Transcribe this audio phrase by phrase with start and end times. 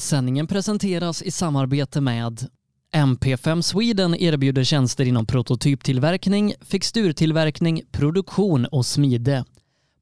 [0.00, 2.46] Sändningen presenteras i samarbete med
[2.94, 9.44] MP5 Sweden erbjuder tjänster inom prototyptillverkning, fixturtillverkning, produktion och smide.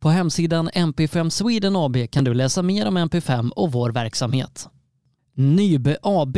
[0.01, 4.69] På hemsidan MP5 Sweden AB kan du läsa mer om MP5 och vår verksamhet.
[5.35, 6.37] Nybe AB.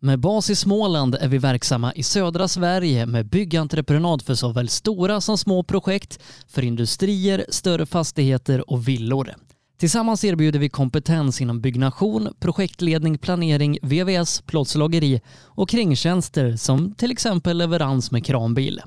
[0.00, 5.20] Med bas i Småland är vi verksamma i södra Sverige med byggentreprenad för såväl stora
[5.20, 6.18] som små projekt,
[6.48, 9.34] för industrier, större fastigheter och villor.
[9.78, 17.58] Tillsammans erbjuder vi kompetens inom byggnation, projektledning, planering, VVS, plåtslageri och kringtjänster som till exempel
[17.58, 18.80] leverans med kranbil.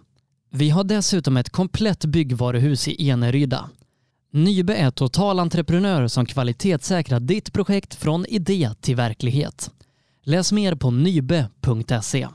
[0.50, 3.70] Vi har dessutom ett komplett byggvaruhus i Eneryda.
[4.34, 9.72] Nybe är totalentreprenör som kvalitetssäkrar ditt projekt från idé till verklighet.
[10.24, 12.28] Läs mer på nybe.se.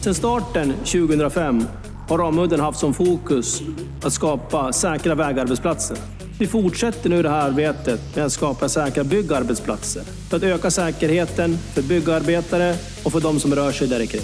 [0.00, 1.64] Sedan starten 2005
[2.08, 3.62] har Ramudden haft som fokus
[4.02, 5.96] att skapa säkra vägarbetsplatser.
[6.40, 11.58] Vi fortsätter nu det här arbetet med att skapa säkra byggarbetsplatser för att öka säkerheten
[11.58, 14.22] för byggarbetare och för de som rör sig där kring.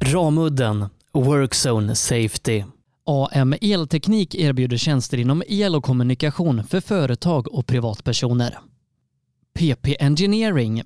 [0.00, 2.64] Ramudden Workzone Safety.
[3.06, 8.58] AM Elteknik erbjuder tjänster inom el och kommunikation för företag och privatpersoner.
[9.58, 10.82] PP Engineering.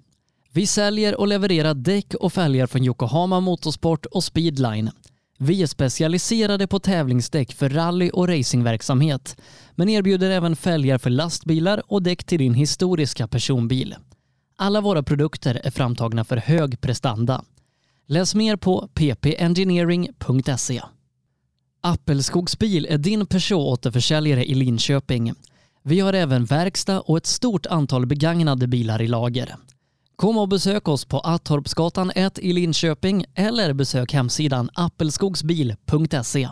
[0.52, 4.90] Vi säljer och levererar däck och fälgar från Yokohama Motorsport och Speedline.
[5.44, 9.36] Vi är specialiserade på tävlingsdäck för rally och racingverksamhet,
[9.74, 13.96] men erbjuder även fälgar för lastbilar och däck till din historiska personbil.
[14.56, 17.44] Alla våra produkter är framtagna för hög prestanda.
[18.06, 20.82] Läs mer på ppengineering.se.
[21.80, 25.32] Appelskogsbil är din Peugeot-återförsäljare i Linköping.
[25.82, 29.56] Vi har även verkstad och ett stort antal begagnade bilar i lager.
[30.16, 36.48] Kom och besök oss på Attorpsgatan 1 i Linköping eller besök hemsidan appelskogsbil.se.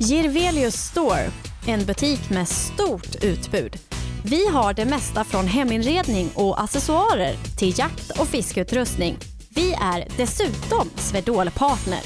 [0.00, 1.30] Girvelius Store,
[1.66, 3.76] en butik med stort utbud.
[4.24, 9.16] Vi har det mesta från heminredning och accessoarer till jakt och fiskeutrustning.
[9.54, 12.00] Vi är dessutom Swedol-partner.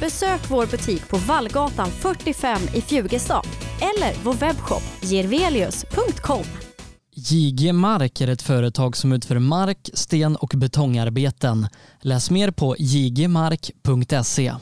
[0.00, 3.46] Besök vår butik på Vallgatan 45 i Fjugestad
[3.80, 6.44] eller vår webbshop girvelius.com.
[7.30, 11.68] JG Mark är ett företag som utför mark, sten och betongarbeten.
[12.00, 14.54] Läs mer på jgmark.se.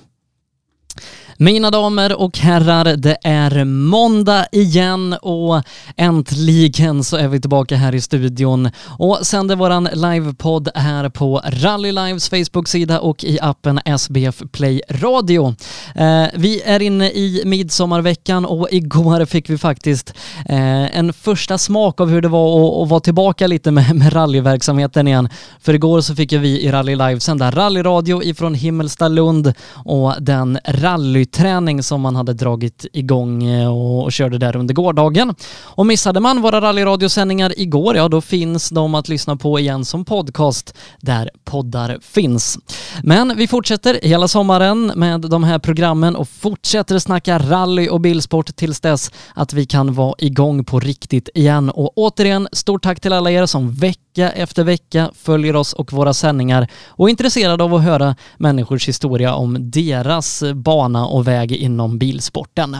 [1.38, 5.62] Mina damer och herrar, det är måndag igen och
[5.96, 11.92] äntligen så är vi tillbaka här i studion och sänder våran livepodd här på Rally
[11.92, 15.54] Lives Facebook-sida och i appen SBF Play Radio.
[15.94, 20.14] Eh, vi är inne i midsommarveckan och igår fick vi faktiskt
[20.48, 25.08] eh, en första smak av hur det var att vara tillbaka lite med, med rallyverksamheten
[25.08, 25.28] igen.
[25.60, 29.52] För igår så fick vi i Rally Live sända rallyradio ifrån Himmelstalund
[29.84, 34.74] och den rally rallyträning som man hade dragit igång eh, och, och körde där under
[34.74, 35.34] gårdagen.
[35.76, 40.04] Och missade man våra rallyradiosändningar igår, ja då finns de att lyssna på igen som
[40.04, 42.58] podcast där poddar finns.
[43.02, 48.56] Men vi fortsätter hela sommaren med de här programmen och fortsätter snacka rally och bilsport
[48.56, 51.70] tills dess att vi kan vara igång på riktigt igen.
[51.70, 53.70] Och återigen, stort tack till alla er som
[54.16, 58.88] vecka efter vecka följer oss och våra sändningar och är intresserade av att höra människors
[58.88, 62.76] historia om deras bana och väg inom bilsporten.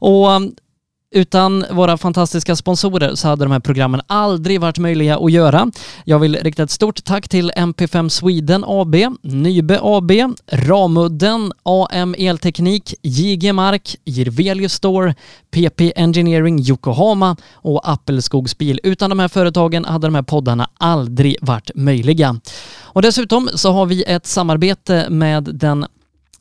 [0.00, 0.28] Och
[1.10, 5.70] utan våra fantastiska sponsorer så hade de här programmen aldrig varit möjliga att göra.
[6.04, 10.12] Jag vill rikta ett stort tack till MP5 Sweden AB, Nybe AB,
[10.52, 15.14] Ramudden, AM Elteknik, JG Mark, Jirvelius Store,
[15.50, 18.80] PP Engineering Yokohama och Appelskogs Bil.
[18.82, 22.40] Utan de här företagen hade de här poddarna aldrig varit möjliga.
[22.80, 25.86] Och dessutom så har vi ett samarbete med den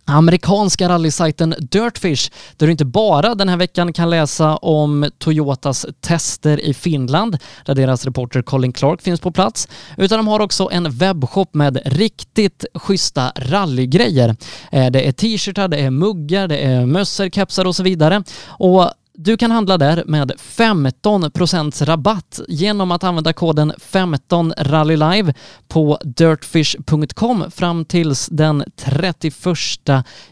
[0.08, 6.60] amerikanska rallysajten Dirtfish där du inte bara den här veckan kan läsa om Toyotas tester
[6.62, 10.92] i Finland där deras reporter Colin Clark finns på plats utan de har också en
[10.92, 14.36] webbshop med riktigt schyssta rallygrejer.
[14.72, 18.92] Eh, det är t-shirtar, det är muggar, det är mössor, kepsar och så vidare och
[19.18, 25.34] du kan handla där med 15% rabatt genom att använda koden 15 rallylive
[25.68, 29.36] på dirtfish.com fram tills den 31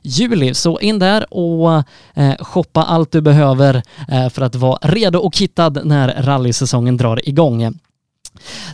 [0.02, 0.54] juli.
[0.54, 1.84] Så in där och
[2.14, 7.30] eh, shoppa allt du behöver eh, för att vara redo och kittad när rallysäsongen drar
[7.30, 7.80] igång.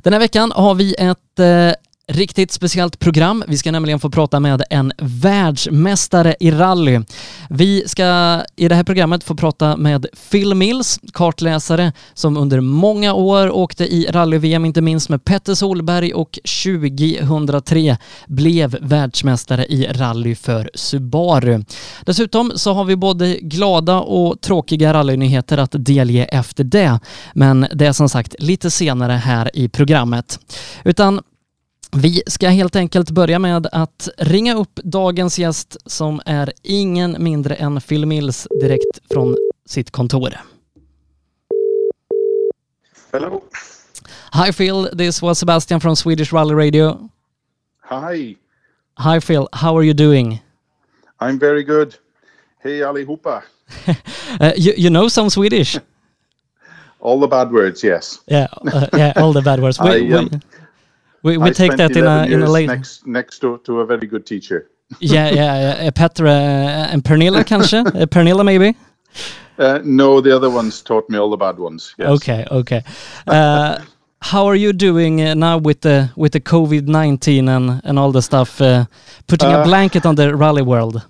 [0.04, 1.72] Den här veckan har vi ett eh,
[2.14, 3.44] Riktigt speciellt program.
[3.48, 7.00] Vi ska nämligen få prata med en världsmästare i rally.
[7.50, 13.14] Vi ska i det här programmet få prata med Phil Mills, kartläsare som under många
[13.14, 17.98] år åkte i rally-VM, inte minst med Petter Solberg och 2003
[18.28, 21.64] blev världsmästare i rally för Subaru.
[22.06, 27.00] Dessutom så har vi både glada och tråkiga rallynyheter att delge efter det,
[27.34, 30.40] men det är som sagt lite senare här i programmet.
[30.84, 31.22] Utan
[31.98, 37.56] vi ska helt enkelt börja med att ringa upp dagens gäst som är ingen mindre
[37.56, 40.34] än Phil Mills direkt från sitt kontor.
[43.12, 43.44] Hello.
[44.34, 47.10] Hi Phil, this was Sebastian from Swedish Rally Radio.
[47.90, 48.38] Hi.
[48.94, 50.42] Hi Phil, how are you doing?
[51.20, 51.94] I'm very good.
[52.64, 53.44] Hej allihopa.
[54.40, 55.78] Uh, you, you know some Swedish?
[57.00, 58.22] All the bad words, yes.
[58.28, 59.80] Yeah, uh, yeah, all the bad words.
[59.84, 60.40] We, I, um, we,
[61.24, 62.68] we, we I take that in a in a years late.
[62.68, 64.70] next next door to a very good teacher.
[65.00, 65.92] yeah, yeah, yeah.
[65.92, 67.78] Petter and Pernilla kanske?
[67.78, 68.76] Uh, Pernilla maybe?
[69.60, 71.96] Uh, no, the other ones taught me all the bad ones.
[72.00, 72.10] Yes.
[72.10, 72.82] Okay, okay.
[73.28, 73.78] Uh,
[74.22, 78.12] how are you doing uh, now with the with the COVID nineteen and and all
[78.12, 78.62] the stuff?
[78.62, 78.86] Uh,
[79.28, 81.02] putting a Uh, blanket on the rally world.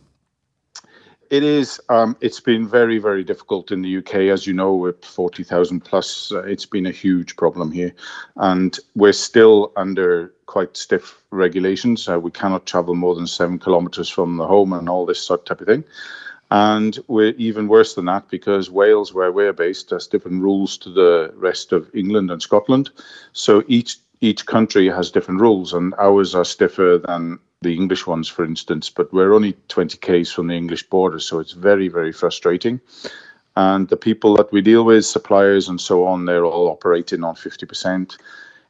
[1.31, 1.80] It is.
[1.88, 5.80] Um, it's been very, very difficult in the UK, as you know, with forty thousand
[5.80, 6.30] plus.
[6.30, 7.94] Uh, it's been a huge problem here,
[8.36, 12.10] and we're still under quite stiff regulations.
[12.10, 15.45] Uh, we cannot travel more than seven kilometres from the home, and all this sort
[15.45, 15.86] type of thing.
[16.51, 20.89] And we're even worse than that because Wales, where we're based, has different rules to
[20.89, 22.89] the rest of England and Scotland.
[23.31, 28.27] So each each country has different rules, and ours are stiffer than the English ones,
[28.27, 28.89] for instance.
[28.89, 32.79] But we're only 20 k's from the English border, so it's very, very frustrating.
[33.57, 37.35] And the people that we deal with, suppliers and so on, they're all operating on
[37.35, 38.18] 50%.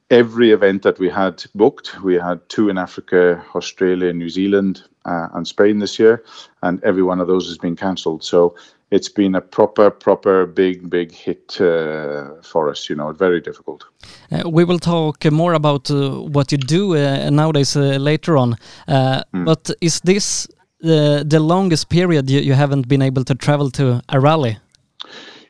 [0.10, 5.28] Every event that we had booked, we had two in Africa, Australia, New Zealand, uh,
[5.34, 6.24] and Spain this year,
[6.64, 8.24] and every one of those has been cancelled.
[8.24, 8.56] So
[8.92, 12.90] it's been a proper, proper big, big hit uh, for us.
[12.90, 13.86] You know, very difficult.
[14.32, 18.58] Uh, we will talk more about uh, what you do uh, nowadays uh, later on.
[18.88, 20.48] Uh, But is this
[20.80, 24.58] the the longest period you, you haven't been able to travel to a rally?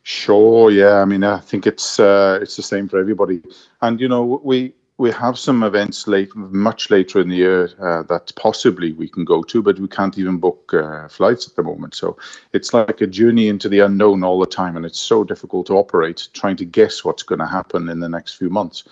[0.03, 1.01] Sure, yeah.
[1.01, 3.41] I mean, I think it's uh, it's the same for everybody.
[3.79, 8.03] And you know, we we have some events late, much later in the year uh,
[8.03, 11.63] that possibly we can go to, but we can't even book uh, flights at the
[11.63, 11.95] moment.
[11.95, 12.17] So
[12.53, 15.73] it's like a journey into the unknown all the time, and it's so difficult to
[15.73, 18.83] operate trying to guess what's going to happen in the next few months.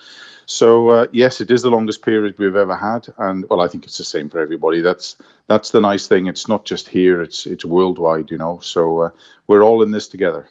[0.47, 3.85] So uh, yes, it is the longest period we've ever had, and well, I think
[3.85, 4.81] it's the same for everybody.
[4.81, 5.15] That's
[5.45, 6.25] that's the nice thing.
[6.25, 8.57] It's not just here; it's it's worldwide, you know.
[8.63, 9.09] So uh,
[9.45, 10.49] we're all in this together.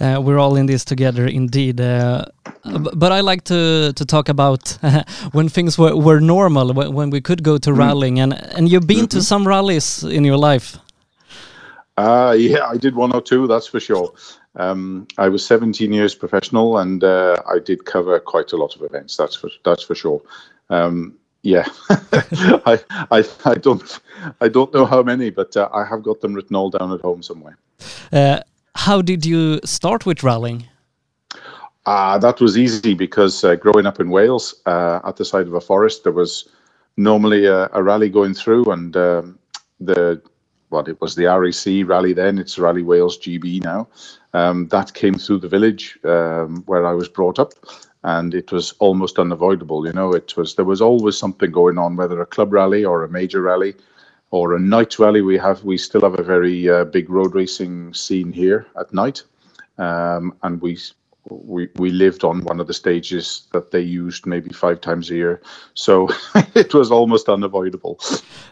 [0.00, 1.80] Uh, we're all in this together, indeed.
[1.80, 2.24] Uh,
[2.94, 4.78] but I like to to talk about
[5.32, 8.86] when things were, were normal, when, when we could go to rallying, and and you've
[8.86, 10.78] been to some rallies in your life.
[11.98, 14.14] Uh, yeah, I did one or two, that's for sure.
[14.56, 18.82] Um, I was 17 years professional, and uh, I did cover quite a lot of
[18.82, 19.16] events.
[19.16, 20.22] That's for that's for sure.
[20.70, 24.00] Um, yeah, I, I I don't
[24.40, 27.00] I don't know how many, but uh, I have got them written all down at
[27.00, 27.58] home somewhere.
[28.86, 30.66] How did you start with rallying?
[31.86, 35.54] Uh, that was easy because uh, growing up in Wales, uh, at the side of
[35.54, 36.48] a forest, there was
[36.96, 39.38] normally a, a rally going through, and um,
[39.78, 40.20] the
[40.70, 42.38] well, it was the RAC rally then.
[42.38, 43.86] It's Rally Wales GB now.
[44.34, 47.52] Um, that came through the village um, where I was brought up,
[48.02, 49.86] and it was almost unavoidable.
[49.86, 53.04] You know, it was there was always something going on, whether a club rally or
[53.04, 53.76] a major rally
[54.32, 55.22] or a night rally.
[55.22, 59.22] We have we still have a very uh, big road racing scene here at night,
[59.78, 60.76] um, and we
[61.30, 65.14] we we lived on one of the stages that they used maybe five times a
[65.14, 65.40] year,
[65.74, 66.08] so
[66.54, 68.00] it was almost unavoidable.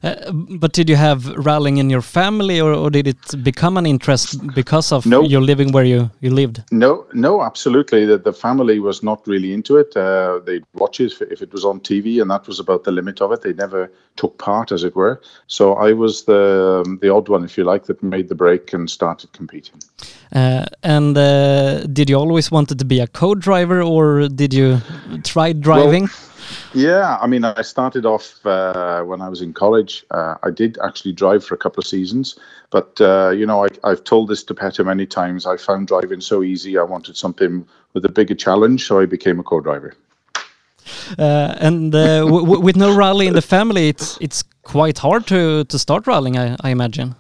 [0.03, 3.87] Uh, but did you have rallying in your family, or, or did it become an
[3.87, 5.23] interest because of No.
[5.23, 6.63] your living where you, you lived?
[6.71, 8.07] No, no, absolutely.
[8.07, 9.97] The, the family was not really into it.
[9.97, 12.93] Uh, they'd watch it if, if it was on TV, and that was about the
[12.93, 13.43] limit of it.
[13.43, 15.21] They never took part, as it were.
[15.49, 18.73] So I was the um, the odd one, if you like, that made the break
[18.73, 19.81] and started competing.
[20.33, 24.69] Uh, and uh, did you always wanted to be a co-driver, or did you
[25.25, 26.11] try driving?
[26.75, 30.05] Yeah, I mean, I started off uh, when I was in college.
[30.11, 32.39] Uh, I did actually drive for a couple of seasons,
[32.77, 35.47] but uh, you know, I, I've told this to Petter many times.
[35.47, 36.73] I found driving so easy.
[36.77, 39.95] I wanted something with a bigger challenge, so I became a co-driver.
[41.19, 45.27] Uh, and uh, w- w- with no rally in the family, it's it's quite hard
[45.27, 47.15] to to start rallying, I, I imagine.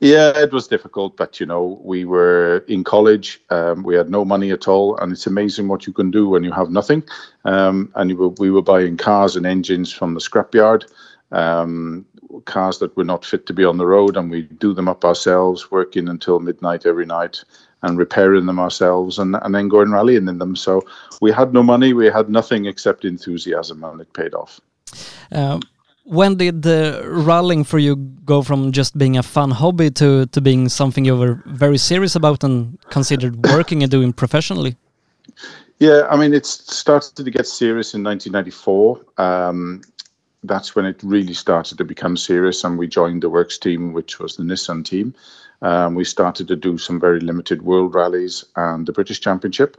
[0.00, 3.40] Yeah, it was difficult, but you know, we were in college.
[3.50, 6.44] Um, we had no money at all, and it's amazing what you can do when
[6.44, 7.02] you have nothing.
[7.44, 10.84] Um, and were, we were buying cars and engines from the scrapyard,
[11.32, 12.06] um,
[12.44, 15.04] cars that were not fit to be on the road, and we do them up
[15.04, 17.42] ourselves, working until midnight every night,
[17.82, 20.54] and repairing them ourselves, and and then going rallying in them.
[20.54, 20.80] So
[21.20, 24.60] we had no money, we had nothing except enthusiasm, and it paid off.
[25.32, 25.60] Um,
[26.08, 30.40] when did the rallying for you go from just being a fun hobby to, to
[30.40, 34.74] being something you were very serious about and considered working and doing professionally?
[35.78, 39.04] Yeah, I mean, it started to get serious in 1994.
[39.18, 39.82] Um,
[40.44, 44.18] that's when it really started to become serious, and we joined the works team, which
[44.18, 45.14] was the Nissan team.
[45.60, 49.76] Um, we started to do some very limited world rallies and the British Championship.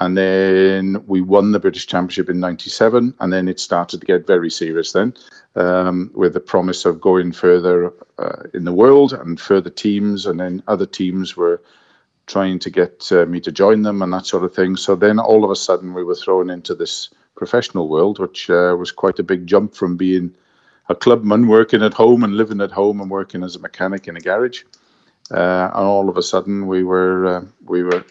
[0.00, 3.14] And then we won the British Championship in 97.
[3.20, 5.14] And then it started to get very serious then
[5.56, 10.26] um, with the promise of going further uh, in the world and further teams.
[10.26, 11.62] And then other teams were
[12.26, 14.76] trying to get uh, me to join them and that sort of thing.
[14.76, 18.76] So then all of a sudden we were thrown into this professional world, which uh,
[18.78, 20.34] was quite a big jump from being
[20.88, 24.16] a clubman working at home and living at home and working as a mechanic in
[24.16, 24.62] a garage.
[25.30, 28.04] Uh, and all of a sudden we were uh, we were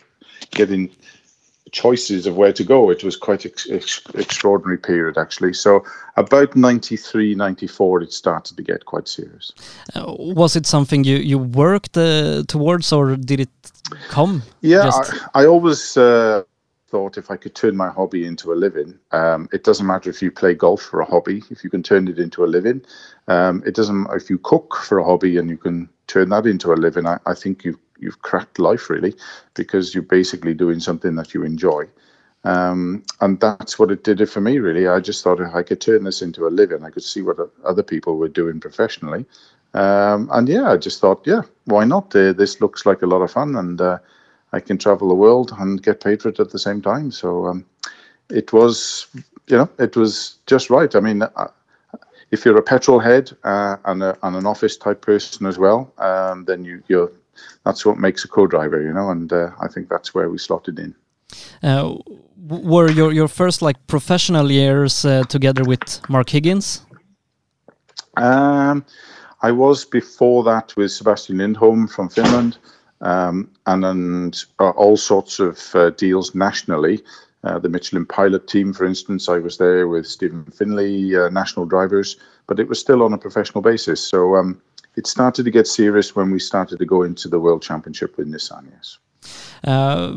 [0.51, 0.89] getting
[1.71, 2.89] choices of where to go.
[2.89, 5.53] It was quite an ex- ex- extraordinary period, actually.
[5.53, 5.83] So,
[6.17, 9.51] about 93, 94, it started to get quite serious.
[9.95, 13.49] Uh, was it something you, you worked uh, towards, or did it
[14.09, 14.43] come?
[14.61, 16.43] Yeah, I, I, always uh,
[16.89, 20.21] thought if I could turn my hobby into a living, um, it doesn't matter if
[20.21, 22.81] you play golf for a hobby, if you can turn it into a living.
[23.27, 26.73] Um, it doesn't if you cook for a hobby and you can turn that into
[26.73, 27.05] a living.
[27.05, 29.15] I, I think you've you've cracked life really,
[29.53, 31.85] because you're basically doing something that you enjoy.
[32.45, 34.87] Um, and that's what it did it for me really.
[34.87, 37.37] I just thought if I could turn this into a living, I could see what
[37.65, 39.25] other people were doing professionally.
[39.73, 42.15] Um, and yeah, I just thought, yeah, why not?
[42.15, 43.99] Uh, this looks like a lot of fun, and uh,
[44.51, 47.11] I can travel the world and get paid for it at the same time.
[47.11, 47.65] So um,
[48.29, 49.07] it was,
[49.47, 50.95] you know, it was just right.
[50.95, 51.47] I mean, uh,
[52.31, 55.91] if you're a petrol head uh, and, a, and, an office type person as well,
[55.97, 57.11] um, then you, you're
[57.63, 60.79] that's what makes a co-driver, you know, and uh, I think that's where we slotted
[60.79, 60.95] in.
[61.61, 61.95] Uh,
[62.47, 66.85] were your your first like professional years uh, together with Mark Higgins?
[68.17, 68.85] Um,
[69.41, 72.57] I was before that with Sebastian Lindholm from Finland,
[73.01, 77.03] um, and and uh, all sorts of uh, deals nationally.
[77.43, 82.17] Uh, the Michelin pilot team, for instance, I was there with Stephen Finlay, national drivers,
[82.47, 84.01] but it was still on a professional basis.
[84.01, 84.61] So um,
[84.99, 88.27] it started to get serious when we started to go into the World Championship with
[88.33, 88.63] Nissan.
[88.75, 88.99] Yes.
[89.63, 90.13] Uh,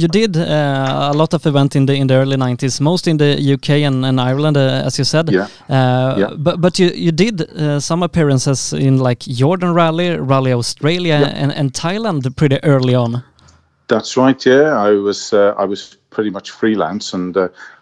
[0.00, 3.16] you did uh, a lot of event in the in the early 90s, most in
[3.16, 5.30] the UK and, and Ireland, uh, as you said.
[5.30, 5.48] Yeah.
[5.68, 6.30] Uh, yeah.
[6.36, 11.42] But but you you did uh, some appearances in like Jordan Rally, Rally Australia, yeah.
[11.42, 13.22] and, and Thailand pretty early on.
[13.88, 14.46] That's right.
[14.46, 17.36] Yeah, I was uh, I was pretty much freelance and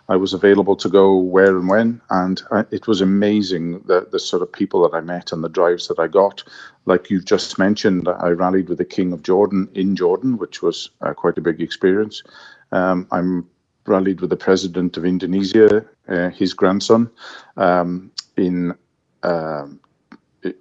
[0.09, 4.19] I was available to go where and when, and I, it was amazing the the
[4.19, 6.45] sort of people that I met and the drives that I got.
[6.85, 10.91] Like you've just mentioned, I rallied with the King of Jordan in Jordan, which was
[11.01, 12.23] uh, quite a big experience.
[12.71, 13.49] Um, I'm
[13.87, 17.11] rallied with the President of Indonesia, uh, his grandson,
[17.57, 18.75] um, in.
[19.23, 19.81] Um,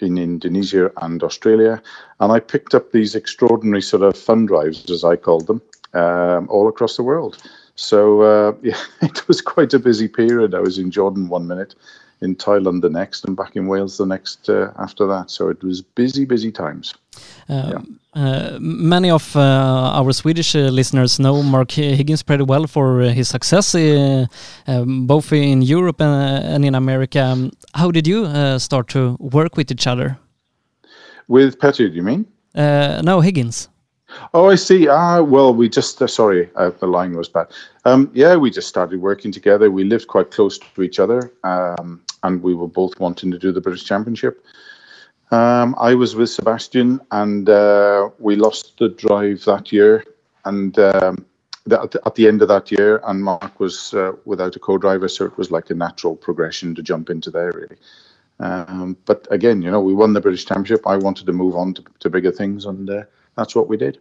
[0.02, 1.80] in Indonesia and Australia,
[2.20, 5.62] and I picked up these extraordinary sort of fun drives, as I called them,
[5.94, 7.38] um, all across the world.
[7.76, 10.54] So uh, yeah, it was quite a busy period.
[10.56, 11.76] I was in Jordan one minute,
[12.22, 15.30] in Thailand the next, and back in Wales the next uh, after that.
[15.30, 16.94] So it was busy, busy times.
[17.50, 17.82] Uh, yeah.
[18.14, 23.28] Uh, many of uh, our Swedish uh, listeners know Mark Higgins pretty well for his
[23.28, 27.22] success, um, both in Europe and, and in America.
[27.22, 28.26] Um, how did you
[28.60, 30.18] start to work with each other?
[31.28, 32.26] With Petter, do you mean?
[32.56, 33.68] no, Higgins.
[34.34, 34.88] Oh, I see.
[34.88, 37.48] Ah, well, we just uh, sorry, uh, the line was bad.
[37.86, 39.72] Um, yeah, we just started working together.
[39.72, 43.52] We lived quite close to each other, um, and we were both wanting to do
[43.52, 44.46] the British Championship.
[45.32, 50.06] Um, I was with Sebastian, and uh, we lost the drive that year.
[50.46, 51.26] And um,
[51.72, 55.38] at the end of that year, and Mark was uh, without a co-driver, so it
[55.38, 57.78] was like a natural progression to jump into there, really.
[58.40, 60.88] Um, but again, you know, we won the British Championship.
[60.88, 63.04] I wanted to move on to, to bigger things, and uh,
[63.38, 64.00] that's what we did.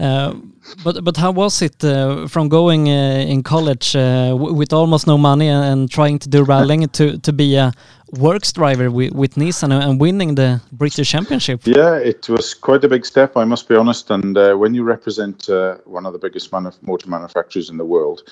[0.00, 0.34] Uh,
[0.82, 5.18] but but how was it uh, from going uh, in college uh, with almost no
[5.18, 7.72] money and, and, trying to do rallying to to be a
[8.18, 11.60] works driver with, with Nissan and winning the British Championship?
[11.64, 14.10] Yeah, it was quite a big step, I must be honest.
[14.10, 17.84] And uh, when you represent uh, one of the biggest manuf motor manufacturers in the
[17.84, 18.22] world,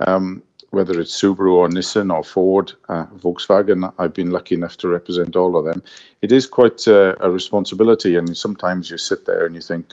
[0.00, 4.88] um, whether it's Subaru or Nissan or Ford, uh, Volkswagen, I've been lucky enough to
[4.88, 5.82] represent all of them.
[6.22, 9.92] It is quite uh, a responsibility, and sometimes you sit there and you think,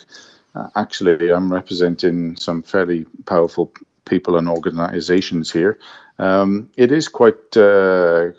[0.56, 3.72] uh, actually, I'm representing some fairly powerful
[4.06, 5.80] people and organisations here.
[6.18, 8.32] Um, it is quite uh,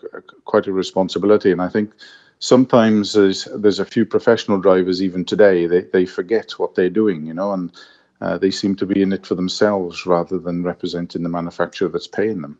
[0.45, 1.93] quite a responsibility, and I think
[2.41, 7.27] sometimes there's there's a few professional drivers even today they they forget what they're doing,
[7.27, 7.73] you know, and
[8.21, 12.07] uh, they seem to be in it for themselves rather than representing the manufacturer that's
[12.07, 12.59] paying them.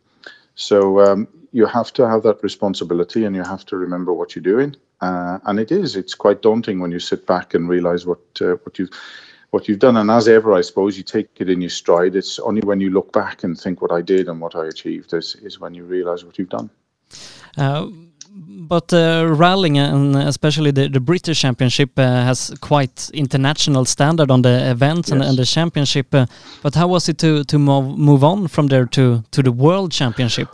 [0.55, 4.43] So um, you have to have that responsibility and you have to remember what you're
[4.43, 4.75] doing.
[5.01, 8.55] Uh, and it is, it's quite daunting when you sit back and realize what uh,
[8.63, 8.87] what you
[9.51, 9.97] what you've done.
[9.97, 12.15] And as ever, I suppose you take it in your stride.
[12.15, 15.13] It's only when you look back and think what I did and what I achieved
[15.13, 16.69] is, is when you realize what you've done.
[17.57, 17.87] Uh,
[18.33, 24.41] but uh, rallying and especially the, the British Championship uh, has quite international standard on
[24.41, 25.15] the events yes.
[25.15, 26.15] and, and, the championship.
[26.15, 26.25] Uh,
[26.63, 29.91] but how was it to to move move on from there to to the World
[29.91, 30.47] Championship?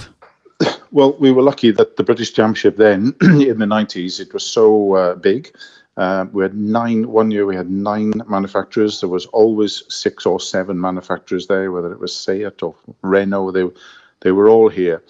[0.92, 4.96] Well, we were lucky that the British Championship then in the 90s it was so
[4.96, 5.51] uh, big.
[5.98, 7.46] Uh, we had nine one year.
[7.46, 9.00] We had nine manufacturers.
[9.00, 13.51] There was always six or seven manufacturers there, whether it was Seat or Renault.
[13.51, 13.68] They
[14.22, 15.04] they were all here.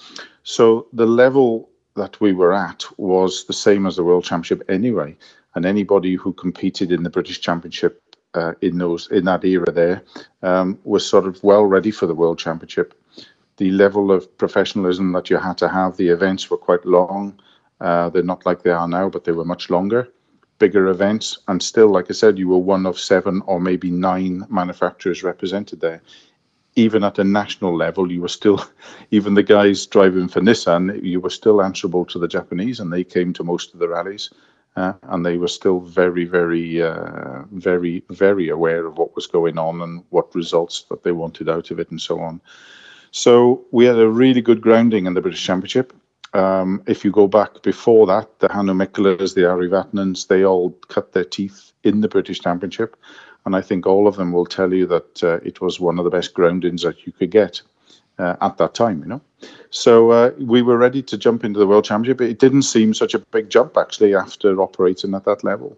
[0.43, 5.17] So the level that we were at was the same as the World Championship anyway.
[5.55, 8.01] And anybody who competed in the British Championship
[8.33, 10.03] uh, in those in that era there
[10.43, 12.93] um, was sort of well ready for the World Championship.
[13.57, 17.39] The level of professionalism that you had to have, the events were quite long.
[17.81, 20.07] Uh, they're not like they are now, but they were much longer,
[20.59, 21.37] bigger events.
[21.47, 25.81] And still, like I said, you were one of seven or maybe nine manufacturers represented
[25.81, 26.01] there
[26.77, 28.63] even at a national level, you were still,
[29.11, 33.03] even the guys driving for Nissan, you were still answerable to the Japanese, and they
[33.03, 34.29] came to most of the rallies.
[34.75, 39.57] Uh, and they were still very, very, uh, very, very aware of what was going
[39.57, 42.39] on and what results that they wanted out of it, and so on.
[43.09, 45.93] So we had a really good grounding in the British Championship.
[46.37, 51.11] Um, if you go back before that, the Mikkolas, the Ari Vatanens, they all cut
[51.13, 52.95] their teeth in the British Championship.
[53.45, 56.03] And I think all of them will tell you that uh, it was one of
[56.03, 57.61] the best groundings that you could get
[58.19, 59.21] uh, at that time, you know.
[59.71, 62.21] So uh, we were ready to jump into the World Championship.
[62.21, 65.75] It didn't seem such a big jump actually after operating at that level.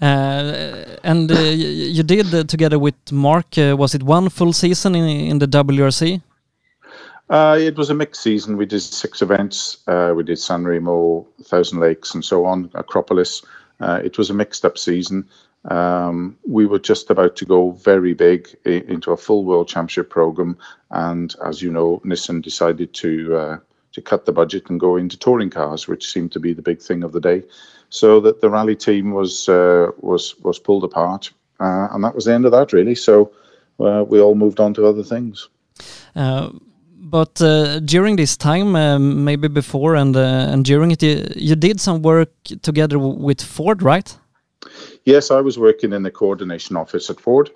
[0.00, 3.56] Uh, and uh, you did uh, together with Mark.
[3.56, 6.20] was it one full season in, in the WRC?
[7.30, 8.56] It was a mixed season.
[8.56, 9.78] We did six events.
[9.86, 12.70] we did San Remo, Thousand Lakes, and so on.
[12.74, 13.42] Acropolis.
[13.80, 15.28] it was a mixed-up season.
[15.68, 20.56] Um, we were just about to go very big into a full world championship program,
[20.90, 23.58] and as you know, Nissan decided to uh,
[23.92, 26.80] to cut the budget and go into touring cars, which seemed to be the big
[26.80, 27.42] thing of the day.
[27.88, 32.26] So that the rally team was uh, was was pulled apart, uh, and that was
[32.26, 32.94] the end of that really.
[32.94, 33.32] So
[33.80, 35.48] uh, we all moved on to other things.
[37.06, 41.56] Uh, but uh, during this time, um, maybe before and and during it, you, you
[41.56, 42.30] did some work
[42.62, 44.18] together with Ford, right?
[45.04, 47.50] Yes, I was working in the coordination office at Ford.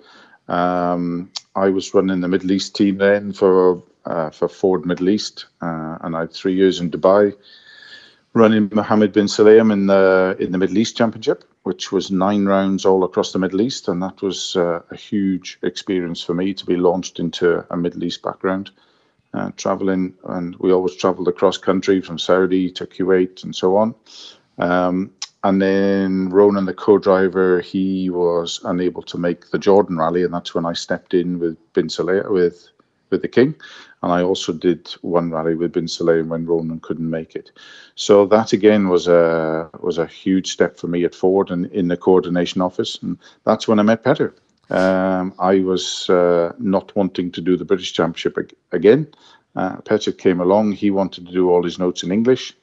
[0.47, 5.47] Um, I was running the Middle East team then for uh, for Ford Middle East,
[5.61, 7.33] uh, and I had three years in Dubai,
[8.33, 12.85] running Mohammed bin Sulayem in the in the Middle East Championship, which was nine rounds
[12.85, 16.65] all across the Middle East, and that was uh, a huge experience for me to
[16.65, 18.71] be launched into a Middle East background.
[19.33, 23.95] Uh, traveling, and we always traveled across country from Saudi to Kuwait and so on.
[24.57, 25.11] Um,
[25.43, 30.53] and then Ronan, the co-driver, he was unable to make the Jordan rally, and that's
[30.53, 32.67] when I stepped in with Bin Sulayem, with
[33.09, 33.55] with the King,
[34.03, 37.51] and I also did one rally with Bin Sulayem when Ronan couldn't make it.
[37.95, 41.87] So that again was a was a huge step for me at Ford and in
[41.87, 44.33] the coordination office, and that's when I met Petter.
[44.71, 49.07] Um, I was uh, not wanting to do the British Championship ag- again.
[49.55, 50.73] Uh, Petter came along.
[50.73, 52.55] He wanted to do all his notes in English.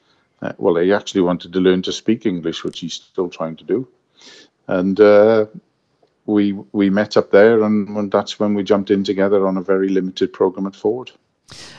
[0.43, 3.65] Uh, well, he actually wanted to learn to speak English, which he's still trying to
[3.65, 3.89] do.
[4.69, 5.47] And uh,
[6.27, 9.89] we we met up there, and that's when we jumped in together on a very
[9.89, 11.13] limited program at Ford.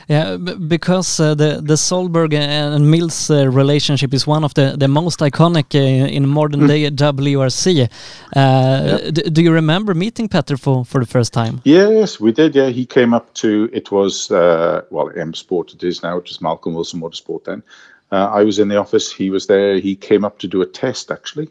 [0.08, 4.88] Yeah, because uh, the the Solberg and Mills uh, relationship is one of the, the
[4.88, 7.88] most iconic uh, in modern day WRC.
[8.34, 9.32] Uh, yep.
[9.32, 11.60] Do you remember meeting Petter for, for the first time?
[11.64, 12.56] Yes, we did.
[12.56, 16.24] Yeah, he came up to it was uh, well M Sport it is now, it
[16.24, 17.62] was Malcolm Wilson Motorsport then,
[18.10, 19.12] uh, I was in the office.
[19.12, 19.78] He was there.
[19.78, 21.48] He came up to do a test actually.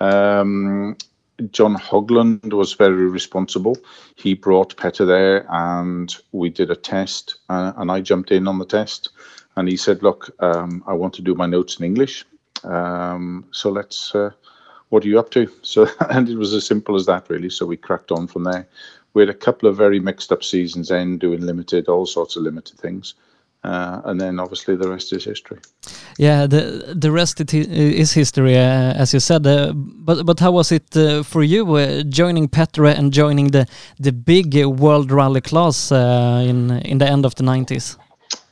[0.00, 0.96] Um,
[1.52, 3.76] John Hogland was very responsible.
[4.16, 7.36] He brought Petter there, and we did a test.
[7.48, 9.10] Uh, and I jumped in on the test,
[9.56, 12.24] and he said, "Look, um, I want to do my notes in English.
[12.64, 14.14] Um, so let's.
[14.14, 14.30] Uh,
[14.90, 17.50] what are you up to?" So, and it was as simple as that, really.
[17.50, 18.68] So we cracked on from there.
[19.14, 22.42] We had a couple of very mixed up seasons then, doing limited, all sorts of
[22.44, 23.14] limited things.
[23.62, 25.58] Uh, and then obviously the rest is history.
[26.16, 29.46] Yeah, the the rest is history, uh, as you said.
[29.46, 33.66] Uh, but but how was it uh, for you uh, joining Petter and joining the
[33.98, 37.98] the big World Rally class uh, in in the end of the nineties?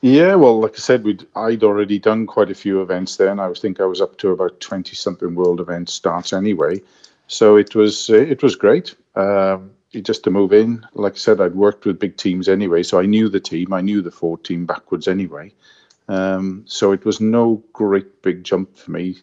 [0.02, 3.40] Yeah, well, like I said, we'd I'd already done quite a few events then.
[3.40, 6.82] I think I was up to about twenty something world event starts anyway,
[7.28, 8.94] so it was it was great.
[9.14, 10.86] Um, just to move in.
[10.94, 13.72] Like I said, I'd worked with big teams anyway, so I knew the team.
[13.72, 15.52] I knew the Ford team backwards anyway.
[16.08, 19.18] Um, so it was no great big jump for me.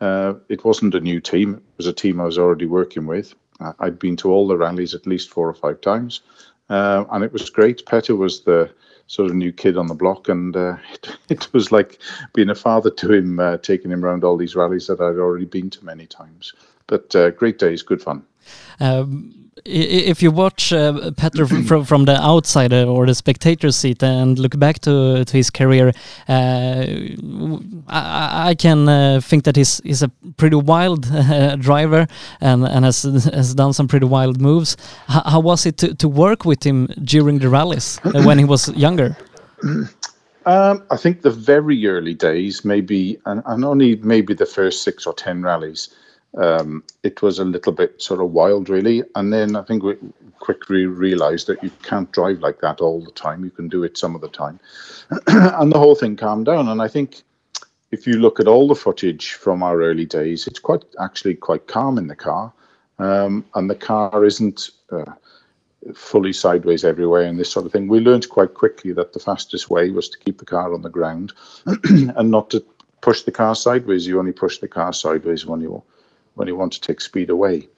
[0.00, 3.34] Uh, it wasn't a new team; it was a team I was already working with.
[3.78, 6.22] I'd been to all the rallies at least four or five times,
[6.70, 7.84] uh, and it was great.
[7.84, 8.70] Petter was the
[9.06, 11.98] sort of new kid on the block, and uh, it, it, was like
[12.32, 15.44] being a father to him, uh, taking him around all these rallies that I'd already
[15.44, 16.54] been to many times.
[16.86, 18.24] But uh, great days, good fun.
[18.80, 24.38] Um, if you watch uh, Petter from, from the outside or the spectator seat and
[24.38, 25.92] look back to, to his career,
[26.28, 26.84] uh,
[27.88, 31.02] I, I, can uh, think that he's, he's a pretty wild
[31.60, 32.06] driver
[32.40, 34.76] and, and has, has done some pretty wild moves.
[35.08, 38.68] How was it to, to work with him during the rallies uh, when he was
[38.74, 39.16] younger?
[40.46, 45.06] Um, I think the very early days, maybe, and, and only maybe the first six
[45.06, 45.94] or ten rallies,
[46.36, 49.02] um, it was a little bit sort of wild, really.
[49.14, 49.96] And then I think we
[50.38, 53.44] quickly realized that you can't drive like that all the time.
[53.44, 54.60] You can do it some of the time.
[55.26, 56.68] and the whole thing calmed down.
[56.68, 57.22] And I think
[57.90, 61.66] if you look at all the footage from our early days, it's quite actually quite
[61.66, 62.52] calm in the car.
[62.98, 65.12] Um, and the car isn't uh,
[65.94, 67.88] fully sideways everywhere and this sort of thing.
[67.88, 70.90] We learned quite quickly that the fastest way was to keep the car on the
[70.90, 71.32] ground
[71.84, 72.64] and not to
[73.00, 74.06] push the car sideways.
[74.06, 75.82] You only push the car sideways when you
[76.34, 77.68] when you want to take speed away.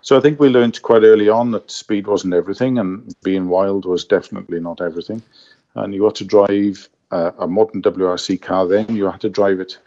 [0.00, 3.84] So I think we learned quite early on that speed wasn't everything, and being wild
[3.84, 5.22] was definitely not everything.
[5.74, 8.66] And you had to drive uh, a modern WRC car.
[8.66, 9.78] Then you had to drive it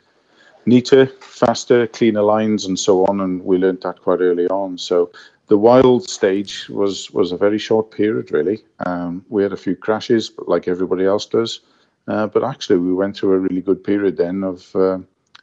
[0.65, 3.21] neater, faster, cleaner lines, and so on.
[3.21, 4.77] And we learned that quite early on.
[4.77, 5.11] So
[5.47, 8.63] the wild stage was was a very short period, really.
[8.85, 11.61] Um, we had a few crashes, like everybody else does.
[12.07, 14.99] Uh, but actually, we went through a really good period then of uh,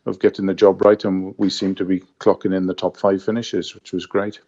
[0.08, 3.22] of getting the job right, and we seem to be clocking in the top five
[3.22, 4.40] finishes, which was great.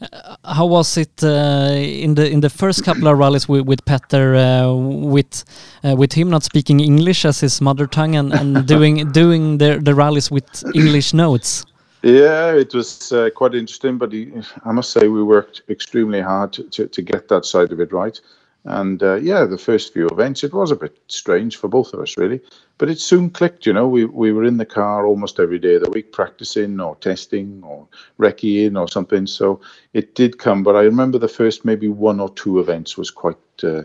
[0.00, 3.84] Uh, how was it uh, in the in the first couple of rallies with, with
[3.84, 5.44] Petter, uh, with
[5.84, 9.78] uh, with him not speaking English as his mother tongue and, and doing doing the
[9.78, 11.64] the rallies with English notes?
[12.02, 14.32] Yeah, it was uh, quite interesting, but he,
[14.64, 17.92] I must say we worked extremely hard to, to, to get that side of it
[17.92, 18.18] right.
[18.64, 22.00] And uh, yeah, the first few events, it was a bit strange for both of
[22.00, 22.40] us, really.
[22.76, 23.88] But it soon clicked, you know.
[23.88, 27.62] We, we were in the car almost every day of the week, practicing or testing
[27.64, 29.26] or recceing or something.
[29.26, 29.60] So
[29.94, 30.62] it did come.
[30.62, 33.84] But I remember the first maybe one or two events was quite uh,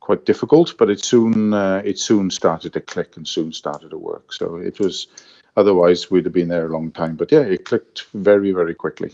[0.00, 0.74] quite difficult.
[0.76, 4.32] But it soon uh, it soon started to click and soon started to work.
[4.32, 5.06] So it was
[5.56, 7.16] Otherwise, we'd have been there a long time.
[7.16, 9.12] But yeah, it clicked very, very quickly.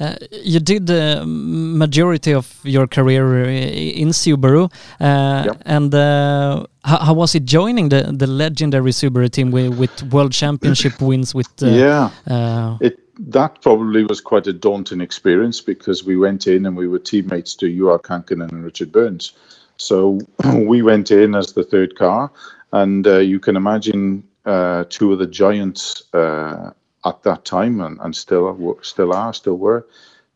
[0.00, 5.62] Uh, you did the majority of your career uh, in Subaru, uh, yep.
[5.64, 10.32] and uh, how, how, was it joining the the legendary Subaru team with, with World
[10.32, 11.34] Championship wins?
[11.34, 12.98] With uh, yeah, uh, it
[13.30, 17.54] that probably was quite a daunting experience because we went in and we were teammates
[17.56, 19.32] to Juha Kankkunen and Richard Burns.
[19.76, 20.20] So
[20.54, 22.30] we went in as the third car,
[22.72, 26.70] and you can imagine uh, two of the giants uh,
[27.04, 29.86] at that time, and, and still still are, still were,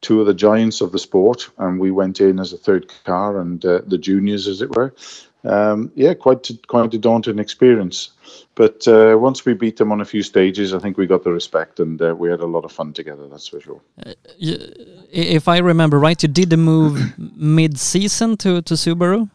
[0.00, 3.40] two of the giants of the sport, and we went in as a third car
[3.40, 4.94] and uh, the juniors, as it were.
[5.44, 8.10] Um, yeah, quite quite a daunting experience.
[8.54, 11.32] But uh, once we beat them on a few stages, I think we got the
[11.32, 13.26] respect, and uh, we had a lot of fun together.
[13.28, 13.80] That's for sure.
[14.06, 19.30] Uh, if I remember right, you did the move mid-season to to Subaru.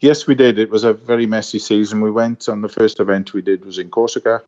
[0.00, 0.58] Yes, we did.
[0.58, 2.00] It was a very messy season.
[2.00, 4.42] We went on the first event we did was in Corsica.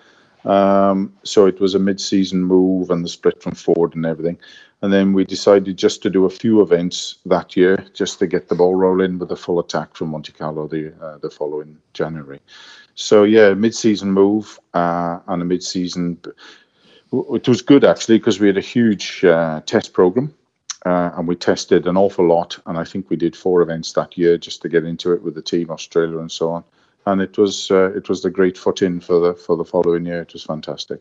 [0.45, 4.39] Um, so it was a mid-season move and the split from Ford and everything.
[4.83, 8.49] And then we decided just to do a few events that year, just to get
[8.49, 12.41] the ball rolling with a full attack from Monte Carlo the uh, the following January.
[12.95, 16.19] So yeah, mid-season move uh, and a mid-season.
[17.13, 20.33] It was good actually because we had a huge uh, test program
[20.87, 22.59] uh, and we tested an awful lot.
[22.67, 25.35] And I think we did four events that year just to get into it with
[25.35, 26.64] the team, Australia, and so on
[27.12, 30.05] and it was uh, it was the great foot in for the for the following
[30.07, 30.23] year.
[30.23, 31.01] It was fantastic.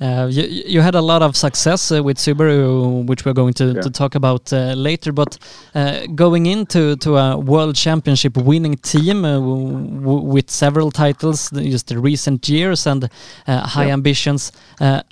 [0.00, 3.72] Uh, you, you had a lot of success uh, with Subaru, which we're going to,
[3.72, 3.80] yeah.
[3.80, 5.12] to talk about uh, later.
[5.12, 5.38] But
[5.74, 11.98] uh, going into to a World Championship winning team uh, with several titles, just the
[11.98, 13.10] recent years and
[13.46, 13.92] high yeah.
[13.92, 14.52] ambitions,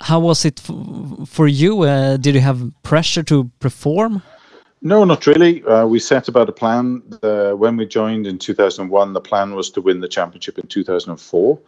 [0.01, 0.61] how was it
[1.25, 1.85] for you?
[2.17, 4.21] did you have pressure to perform?
[4.81, 5.63] No, not really.
[5.63, 7.01] Uh, we set about a plan.
[7.21, 11.59] When we joined in 2001, the plan was to win the championship in 2004.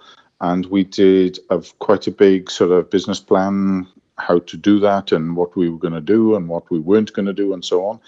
[0.41, 5.12] And we did a, quite a big sort of business plan, how to do that
[5.12, 7.65] and what we were going to do and what we weren't going to do and
[7.65, 8.00] so on.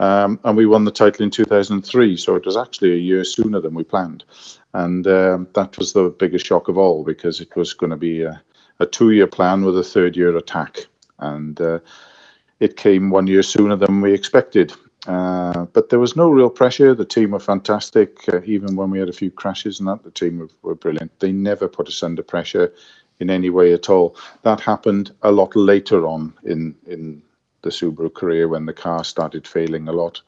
[0.00, 2.16] Um, and we won the title in 2003.
[2.16, 4.24] So it was actually a year sooner than we planned.
[4.74, 8.22] And um, that was the biggest shock of all because it was going to be
[8.22, 8.42] a,
[8.80, 10.86] a two year plan with a third year attack.
[11.20, 11.78] And uh,
[12.60, 14.72] it came one year sooner than we expected.
[15.06, 16.94] Uh, but there was no real pressure.
[16.94, 18.28] The team were fantastic.
[18.28, 21.18] Uh, even when we had a few crashes and that, the team were, were, brilliant.
[21.20, 22.72] They never put us under pressure
[23.20, 24.16] in any way at all.
[24.42, 27.22] That happened a lot later on in in
[27.62, 30.20] the Subaru career when the car started failing a lot.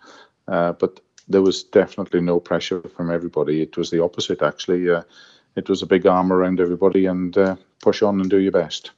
[0.48, 3.62] Uh, but there was definitely no pressure from everybody.
[3.62, 4.90] It was the opposite, actually.
[4.90, 5.02] Uh,
[5.56, 8.90] it was a big arm around everybody and uh, push on and do your best.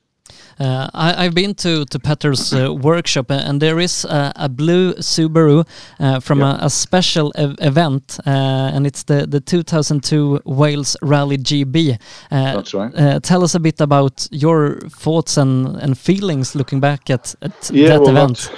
[0.60, 4.94] Uh, I, have been to to Petter's uh, workshop, and there is a, a blue
[4.94, 5.66] Subaru
[5.98, 11.38] uh, from a, a, special ev event, uh, and it's the the 2002 Wales Rally
[11.38, 11.98] GB.
[12.30, 12.94] Uh, That's right.
[12.94, 17.70] Uh, tell us a bit about your thoughts and, and feelings looking back at, at
[17.70, 18.50] yeah, that well, event.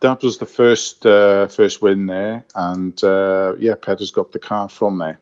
[0.00, 3.00] That, that, was the first first win there, and
[3.58, 5.18] yeah, Petter's got the car from there.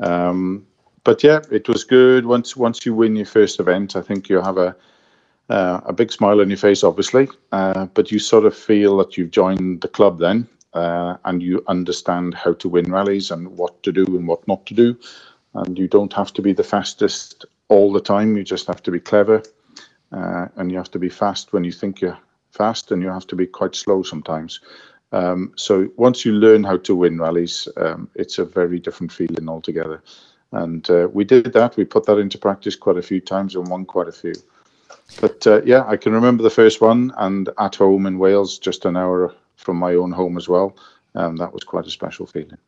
[0.00, 0.66] Um,
[1.04, 2.26] but yeah, it was good.
[2.26, 4.76] Once once you win your first event, I think you have a
[5.50, 9.16] uh, a big smile on your face, obviously, uh, but you sort of feel that
[9.16, 13.82] you've joined the club then, uh, and you understand how to win rallies and what
[13.82, 14.96] to do and what not to do,
[15.54, 18.36] and you don't have to be the fastest all the time.
[18.36, 19.42] You just have to be clever,
[20.12, 22.18] uh, and you have to be fast when you think you're
[22.50, 24.60] fast, and you have to be quite slow sometimes.
[25.12, 29.48] Um, so once you learn how to win rallies, um, it's a very different feeling
[29.48, 30.02] altogether.
[30.50, 31.76] And uh, we did that.
[31.76, 34.34] We put that into practice quite a few times and won quite a few.
[35.20, 38.84] But uh, yeah, I can remember the first one, and at home in Wales, just
[38.84, 40.76] an hour from my own home as well.
[41.16, 42.58] Um, that was quite a special feeling.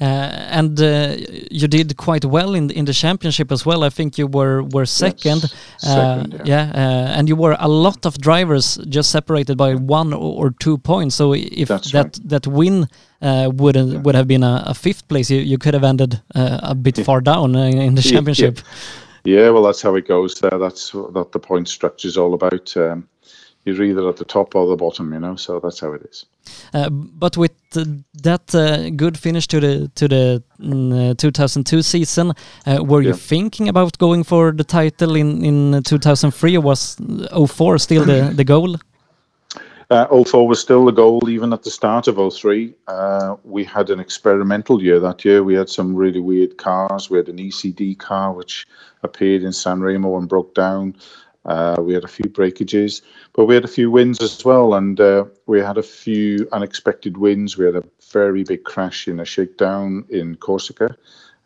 [0.00, 1.16] Uh, and uh,
[1.50, 3.84] you did quite well in in the championship as well.
[3.84, 5.42] I think you were were second.
[5.42, 9.56] Yes, second uh, yeah, yeah uh, and you were a lot of drivers just separated
[9.56, 11.14] by one or, two points.
[11.14, 12.28] So if That's that right.
[12.28, 12.88] that win
[13.22, 14.02] uh, would yeah.
[14.02, 17.20] would have been a, a, fifth place, you, you could have ended a bit far
[17.20, 18.58] down in the championship.
[19.24, 19.50] Yeah.
[19.50, 20.58] Well, that's how it goes there.
[20.58, 22.76] That's what the point structure is all about.
[22.76, 23.08] Um,
[23.64, 25.36] you're either at the top or the bottom, you know.
[25.36, 26.26] So that's how it is.
[26.74, 27.84] Uh, but with uh,
[28.22, 32.32] that uh, good finish to the to the mm, uh, 2002 season,
[32.66, 33.08] uh, were yeah.
[33.08, 36.96] you thinking about going for the title in in 2003, or was
[37.46, 38.76] 04 still the the goal?
[39.94, 42.74] Uh, 04 was still the goal, even at the start of 03.
[42.88, 45.44] Uh, we had an experimental year that year.
[45.44, 47.08] We had some really weird cars.
[47.08, 48.66] We had an ECD car, which
[49.04, 50.96] appeared in San Remo and broke down.
[51.44, 53.02] Uh, we had a few breakages,
[53.34, 57.16] but we had a few wins as well, and uh, we had a few unexpected
[57.16, 57.56] wins.
[57.56, 60.96] We had a very big crash in a shakedown in Corsica.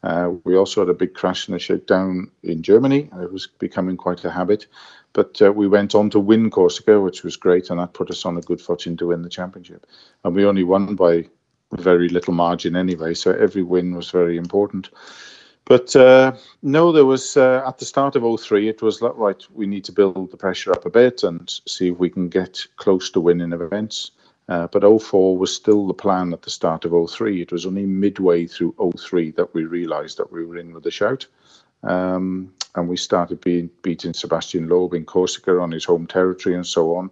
[0.02, 3.11] Uh, we also had a big crash in a shakedown in Germany.
[3.20, 4.68] It was becoming quite a habit.
[5.12, 8.24] But uh, we went on to win Corsica, which was great, and that put us
[8.24, 9.86] on a good footing to win the championship.
[10.24, 11.28] And we only won by
[11.72, 14.90] very little margin anyway, so every win was very important.
[15.64, 19.42] But uh, no, there was uh, at the start of 03, it was like, right,
[19.52, 22.64] we need to build the pressure up a bit and see if we can get
[22.76, 24.12] close to winning events.
[24.48, 27.42] Uh, but 04 was still the plan at the start of 03.
[27.42, 30.90] It was only midway through 03 that we realised that we were in with a
[30.90, 31.26] shout.
[31.82, 36.66] Um, and we started being beating Sebastian Loeb in Corsica on his home territory and
[36.66, 37.10] so on.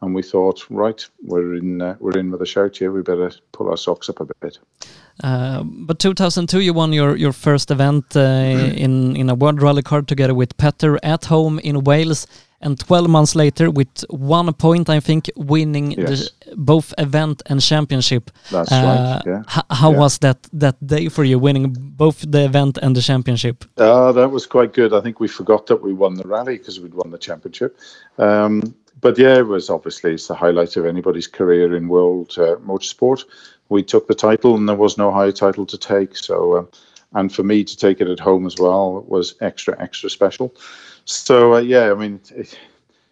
[0.00, 2.92] And we thought, right, we're in, uh, we're in with a shout here.
[2.92, 4.58] We better pull our socks up a bit.
[5.24, 8.76] Uh, but 2002, you won your, your first event uh, mm.
[8.76, 12.28] in in a World Rally Car together with Petter at home in Wales,
[12.60, 16.30] and 12 months later, with one point, I think, winning yes.
[16.44, 18.30] the, both event and championship.
[18.50, 19.22] That's uh, right.
[19.26, 19.62] Yeah.
[19.70, 19.98] how yeah.
[19.98, 23.64] was that that day for you, winning both the event and the championship?
[23.76, 24.92] Uh, that was quite good.
[24.92, 27.78] I think we forgot that we won the rally because we'd won the championship.
[28.18, 32.56] Um, but yeah, it was obviously it's the highlight of anybody's career in world uh,
[32.56, 33.24] motorsport
[33.68, 36.16] we took the title, and there was no higher title to take.
[36.16, 36.64] So, uh,
[37.14, 40.54] and for me to take it at home as well was extra, extra special.
[41.08, 42.58] So, uh, yeah, I mean, it,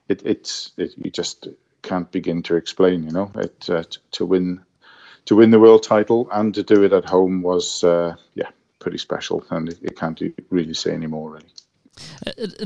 [0.09, 1.49] it it's it, you just
[1.83, 3.05] can't begin to explain.
[3.05, 4.65] You know, it uh, to win
[5.27, 8.99] to win the world title and to do it at home was uh, yeah pretty
[8.99, 11.66] special, and it can't really say any more really.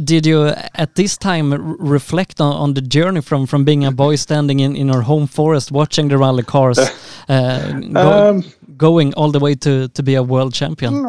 [0.05, 4.16] Did you at this time reflect on, on, the journey from from being a boy
[4.16, 6.79] standing in in our home forest watching the rally cars
[7.29, 8.45] uh, go, um,
[8.77, 11.05] going all the way to to be a world champion?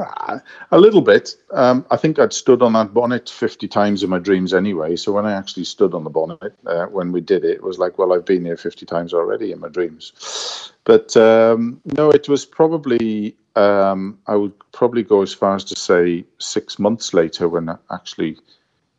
[0.72, 1.36] A little bit.
[1.54, 5.12] Um, i think i'd stood on that bonnet 50 times in my dreams anyway so
[5.12, 7.98] when i actually stood on the bonnet uh, when we did it it was like
[7.98, 10.72] well i've been here 50 times already in my dreams.
[10.84, 15.76] But um, no it was probably um, I would probably go as far as to
[15.76, 18.38] say six months later when actually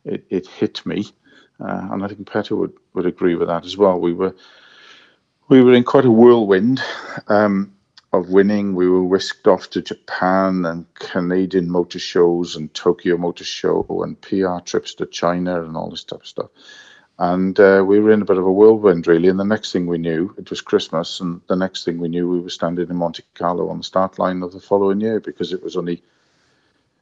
[0.05, 1.07] it, it hit me,
[1.59, 3.99] uh, and I think Petter would, would agree with that as well.
[3.99, 4.35] We were
[5.49, 6.81] we were in quite a whirlwind
[7.27, 7.73] um,
[8.13, 8.75] of winning.
[8.75, 14.19] We were whisked off to Japan and Canadian motor shows and Tokyo Motor Show and
[14.21, 16.49] PR trips to China and all this type of stuff.
[17.19, 19.29] And uh, we were in a bit of a whirlwind, really.
[19.29, 21.19] And the next thing we knew, it was Christmas.
[21.19, 24.17] And the next thing we knew, we were standing in Monte Carlo on the start
[24.17, 26.01] line of the following year because it was only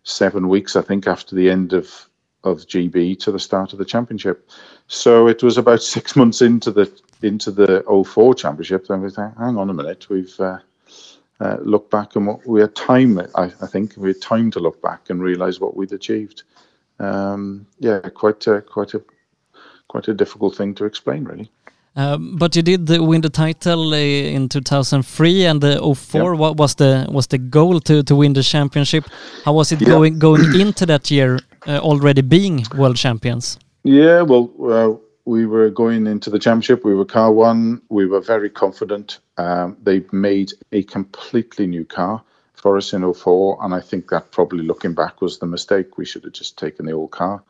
[0.04, 2.08] seven weeks, I think, after the end of
[2.43, 4.50] of GB to the start of the championship.
[4.88, 8.88] So it was about six months into the into the 04 championship.
[8.88, 10.58] Then we thought, hang on a minute, we've uh,
[11.39, 13.19] uh, looked back and what we had time.
[13.19, 16.43] I, I, think we had time to look back and realise what we'd achieved.
[17.00, 19.04] Um, yeah, quite a, quite a
[19.92, 21.52] quite a difficult thing to explain, really.
[21.96, 26.36] Um, but you did win the title uh, in 2003 and the 04.
[26.36, 29.04] What was the was the goal to to win the championship?
[29.44, 33.60] How was it going going into that year uh, already being world champions?
[33.84, 36.86] Yeah, well, uh, we were going into the championship.
[36.86, 37.82] We were car one.
[37.90, 39.20] We were very confident.
[39.38, 42.24] Um, they made a completely new car
[42.54, 45.98] for us in 04, and I think that probably looking back was the mistake.
[45.98, 47.44] We should have just taken the old car.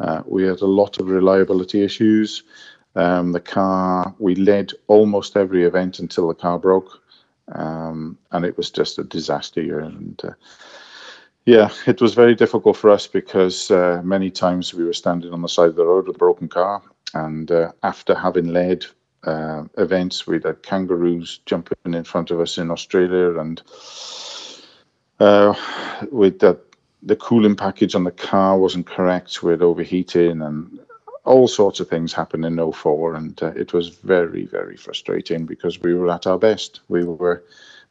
[0.00, 2.42] Uh, we had a lot of reliability issues.
[2.94, 7.02] Um, the car, we led almost every event until the car broke,
[7.52, 9.80] um, and it was just a disaster year.
[9.80, 10.32] And uh,
[11.44, 15.42] yeah, it was very difficult for us because uh, many times we were standing on
[15.42, 16.82] the side of the road with a broken car,
[17.14, 18.86] and uh, after having led
[19.24, 23.62] uh, events, we had kangaroos jumping in front of us in Australia, and
[25.20, 25.54] uh,
[26.10, 26.65] with that
[27.06, 30.80] the cooling package on the car wasn't correct with overheating and
[31.24, 35.80] all sorts of things happened in 04 and uh, it was very very frustrating because
[35.80, 36.80] we were at our best.
[36.88, 37.42] We were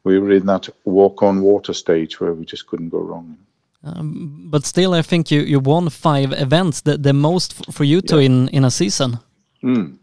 [0.04, 3.38] we were in that walk on water stage where we just couldn't go wrong.
[3.84, 8.02] Um, but still i think you you won five events the, the most for you
[8.02, 8.26] two yeah.
[8.26, 9.20] in in a season.
[9.64, 9.98] Mm.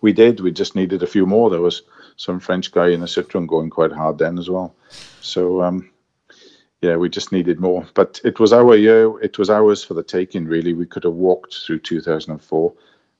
[0.00, 0.40] we did.
[0.40, 1.50] We just needed a few more.
[1.50, 1.82] There was
[2.16, 4.74] some french guy in the citroen going quite hard then as well.
[5.20, 5.90] So um,
[6.80, 7.86] yeah, we just needed more.
[7.94, 9.18] But it was our year.
[9.20, 10.46] It was ours for the taking.
[10.46, 12.72] Really, we could have walked through 2004,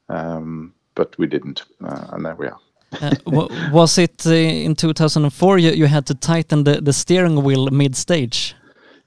[0.08, 2.58] um, but we didn't, uh, and there we are.
[3.02, 7.68] uh, was it uh, in 2004 you, you had to tighten the, the steering wheel
[7.70, 8.54] mid stage?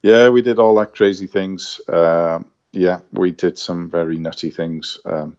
[0.04, 1.82] Yeah, we did all that crazy things.
[1.88, 2.40] Uh,
[2.74, 5.38] yeah, we did some very nutty things, um,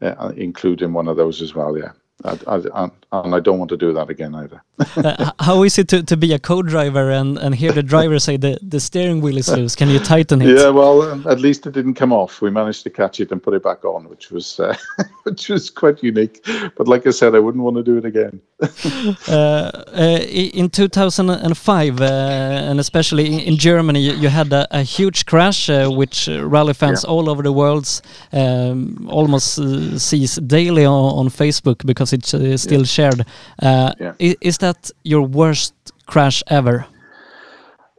[0.00, 1.76] yeah, including one of those as well.
[1.76, 1.92] Yeah.
[2.24, 4.62] I, I, and I don't want to do that again either.
[4.96, 8.36] uh, how is it to, to be a co-driver and, and hear the driver say
[8.36, 9.74] the, the steering wheel is loose?
[9.76, 10.48] Can you tighten it?
[10.48, 12.40] Yeah, well, um, at least it didn't come off.
[12.40, 14.76] We managed to catch it and put it back on, which was uh,
[15.22, 16.44] which was quite unique.
[16.76, 18.40] But like I said, I wouldn't want to do it again.
[19.28, 25.26] uh, uh in 2005, uh, and especially in Germany, you, you had a, a, huge
[25.26, 27.10] crash, uh, which rally fans yeah.
[27.10, 28.02] all over the world
[28.32, 29.54] um, almost
[30.00, 32.86] sees daily on, on Facebook because because it's uh, still yeah.
[32.86, 33.26] shared.
[33.62, 34.12] Uh, yeah.
[34.18, 35.74] is, is, that your worst
[36.06, 36.86] crash ever?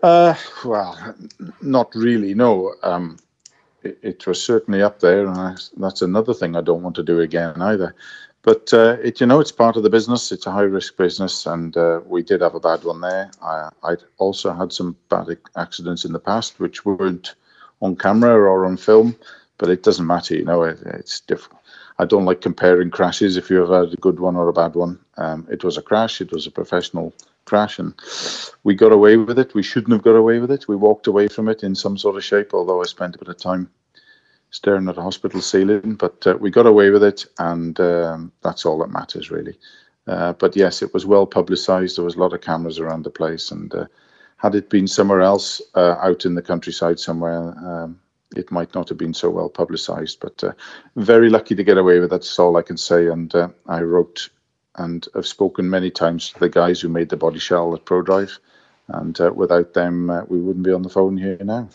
[0.02, 1.16] Uh, well,
[1.62, 2.34] not really.
[2.34, 3.18] No, um,
[3.84, 7.04] it, it, was certainly up there, and I, that's another thing I don't want to
[7.04, 7.96] do again either.
[8.42, 10.32] But uh, it, you know, it's part of the business.
[10.32, 13.30] It's a high risk business, and uh, we did have a bad one there.
[13.42, 17.36] I, I also had some bad accidents in the past, which weren't
[17.82, 19.16] on camera or on film,
[19.58, 20.36] but it doesn't matter.
[20.36, 21.59] You know, it, it's different
[22.00, 24.98] I don't like comparing crashes if you've had a good one or a bad one.
[25.18, 26.22] Um, it was a crash.
[26.22, 27.94] It was a professional crash, and
[28.64, 29.54] we got away with it.
[29.54, 30.70] We shouldn't have got away with it.
[30.70, 33.28] We walked away from it in some sort of shape, although I spent a bit
[33.28, 33.70] of time
[34.52, 35.96] staring at a hospital ceiling.
[35.96, 39.58] But uh, we got away with it, and um, that's all that matters, really.
[40.08, 41.98] Uh, but yes, it was well publicised.
[41.98, 43.86] There was a lot of cameras around the place, and uh,
[44.38, 48.00] had it been somewhere else, uh, out in the countryside somewhere, um,
[48.36, 50.52] it might not have been so well publicized, but uh,
[50.96, 52.12] very lucky to get away with it.
[52.12, 53.08] That's all I can say.
[53.08, 54.30] And uh, I wrote
[54.76, 58.38] and have spoken many times to the guys who made the body shell at ProDrive,
[58.88, 61.70] and uh, without them, uh, we wouldn't be on the phone here now.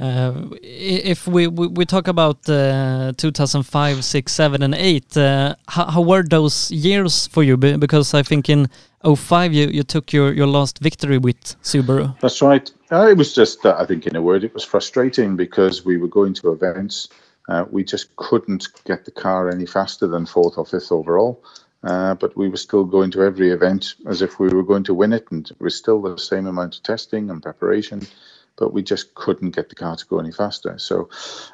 [0.00, 5.86] Uh, if we, we, we talk about uh, 2005, 6, 7, and 8, uh, how,
[5.86, 7.56] how, were those years for you?
[7.56, 8.68] Because I think in
[9.04, 12.18] 05 you, you took your, your last victory with Subaru.
[12.20, 12.70] That's right.
[12.90, 15.96] Uh, it was just, uh, I think, in a word, it was frustrating because we
[15.96, 17.08] were going to events.
[17.48, 21.42] Uh, we just couldn't get the car any faster than fourth or fifth overall.
[21.82, 25.12] but we were still going to every event as if we were going to win
[25.12, 28.06] it, and it was still the same amount of testing and preparation
[28.56, 30.78] but we just couldn't get the car to go any faster.
[30.78, 31.10] So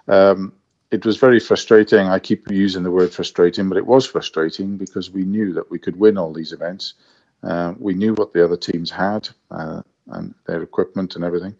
[0.08, 0.52] um,
[0.90, 2.08] it was very frustrating.
[2.08, 5.78] I keep using the word frustrating, but it was frustrating because we knew that we
[5.78, 6.94] could win all these events.
[7.42, 11.55] Uh, we knew what the other teams had uh, and their equipment and everything,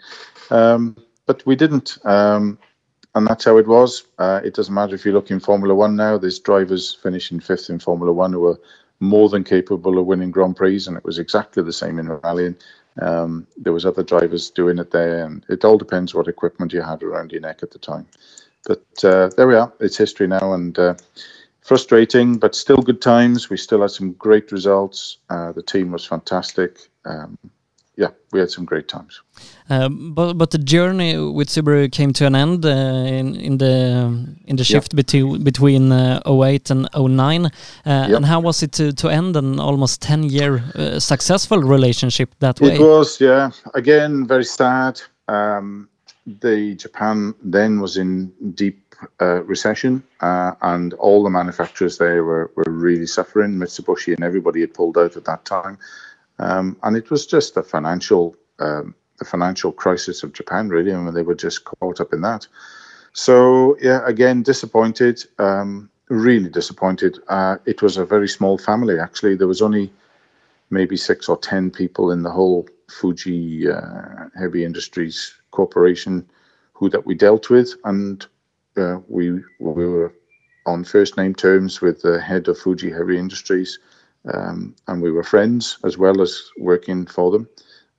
[0.51, 1.99] um, but we didn't.
[2.07, 2.59] Um,
[3.15, 4.05] and that's how it was.
[4.19, 6.19] Uh, it doesn't matter if you look in Formula One now.
[6.19, 8.61] There's drivers finishing fifth in Formula One who are
[9.01, 12.57] more than capable of winning Grand Prix, and it was exactly the same in rallying.
[13.01, 16.83] Um, there was other drivers doing it there, and it all depends what equipment you
[16.83, 18.07] had around your neck at the time.
[18.67, 19.73] But uh, there we are.
[19.81, 20.95] It's history now, and uh,
[21.63, 23.51] frustrating, but still good times.
[23.51, 25.19] We still had some great results.
[25.31, 26.91] Uh, the team was fantastic.
[27.05, 27.39] Um,
[27.99, 29.21] yeah, we had some great times.
[29.69, 32.69] Uh, but but the journey with Subaru came to an end uh,
[33.19, 34.15] in in the
[34.47, 35.03] in the shift yeah.
[35.03, 37.47] between between uh, 08 and 09.
[37.47, 37.51] Uh.
[37.87, 42.61] And how was it to to end an almost 10 year uh, successful relationship that
[42.61, 42.75] way?
[42.75, 43.51] It was, yeah.
[43.75, 45.01] Again, very sad.
[45.27, 45.89] Um,
[46.41, 52.51] the Japan then was in deep uh, recession, uh, and all the manufacturers there were,
[52.55, 53.59] were really suffering.
[53.59, 55.79] Mitsubishi and everybody had pulled out at that time,
[56.39, 61.15] um, and it was just a financial um, the financial crisis of Japan, really, and
[61.15, 62.47] they were just caught up in that.
[63.13, 67.19] So yeah, again, disappointed, um, really disappointed.
[67.29, 69.35] Uh, it was a very small family, actually.
[69.35, 69.93] There was only
[70.71, 76.29] maybe six or ten people in the whole Fuji uh, Heavy Industries Corporation
[76.79, 78.25] who that we dealt with, and
[78.77, 80.13] uh, we we were
[80.67, 83.81] on first name terms with the head of Fuji Heavy Industries,
[84.33, 87.49] um, and we were friends as well as working for them.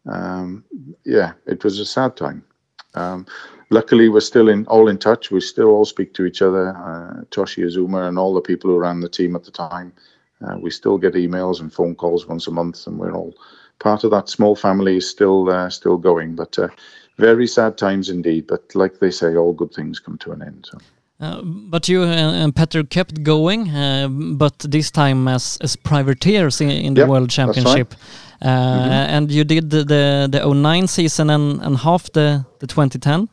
[0.08, 0.64] Um,
[1.06, 2.44] yeah, it was a sad time.
[2.96, 3.26] Um,
[3.70, 5.32] luckily, we're still in all in touch.
[5.32, 6.70] We still all speak to each other.
[6.70, 9.94] Uh, Toshi Azuma and all the people who ran the team at the time.
[10.46, 13.34] Uh, we still get emails and phone calls once a month, and we're all
[13.80, 16.36] part of that small family is still uh, still going.
[16.36, 16.70] But uh,
[17.18, 18.48] very sad times indeed.
[18.48, 20.68] But like they say, all good things come to an end.
[20.72, 20.78] So.
[21.20, 26.70] Uh, but you and Petter kept going, uh, but this time as as privateers in,
[26.70, 27.94] in the yep, World Championship.
[28.42, 29.16] Uh, mm -hmm.
[29.16, 33.28] And you did the, the, the 09 season and, and half the, the 2010?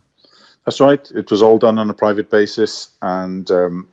[0.64, 1.11] That's right.
[1.14, 3.89] It was all done on a private basis and um,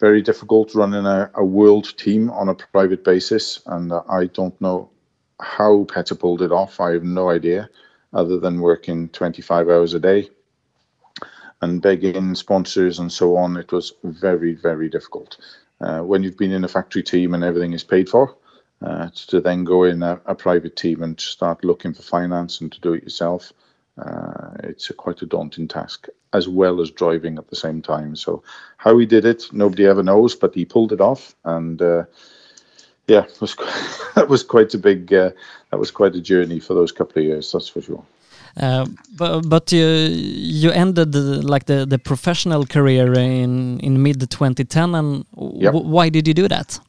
[0.00, 3.62] very difficult running a, a world team on a private basis.
[3.66, 4.88] And uh, I don't know
[5.38, 6.80] how Petter pulled it off.
[6.80, 7.68] I have no idea
[8.12, 10.28] other than working 25 hours a day
[11.62, 13.56] and begging sponsors and so on.
[13.56, 15.38] It was very, very difficult.
[15.80, 18.34] Uh, when you've been in a factory team and everything is paid for,
[18.82, 22.70] uh, to then go in a, a, private team and start looking for finance and
[22.72, 23.52] to do it yourself,
[23.98, 28.14] uh, it's a quite a daunting task, as well as driving at the same time.
[28.14, 28.42] So,
[28.76, 32.04] how he did it, nobody ever knows, but he pulled it off, and uh,
[33.06, 33.56] yeah, was
[34.14, 35.30] that was quite a big uh,
[35.70, 37.50] that was quite a journey for those couple of years.
[37.52, 38.04] That's for sure.
[38.56, 38.86] Uh,
[39.16, 44.94] but but you you ended the, like the the professional career in in mid 2010,
[44.94, 45.74] and yep.
[45.74, 46.80] why did you do that?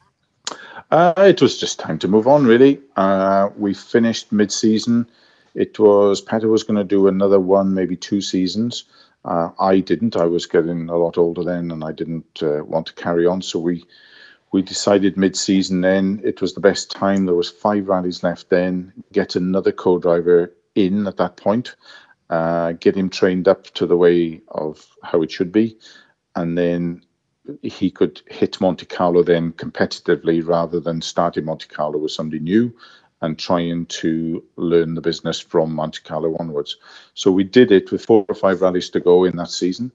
[0.90, 2.80] Uh, it was just time to move on, really.
[2.96, 5.06] Uh, we finished mid season.
[5.54, 8.84] It was Petter was going to do another one, maybe two seasons.
[9.24, 10.16] Uh, I didn't.
[10.16, 13.42] I was getting a lot older then, and I didn't uh, want to carry on.
[13.42, 13.84] So we
[14.52, 18.92] we decided mid-season then it was the best time there was five rallies left then
[19.12, 20.50] get another co-driver
[20.86, 21.76] in at that point
[22.30, 25.76] uh, get him trained up to the way of how it should be
[26.36, 27.02] and then
[27.62, 32.74] he could hit monte carlo then competitively rather than starting monte carlo with somebody new
[33.20, 36.76] and trying to learn the business from monte carlo onwards
[37.14, 39.90] so we did it with four or five rallies to go in that season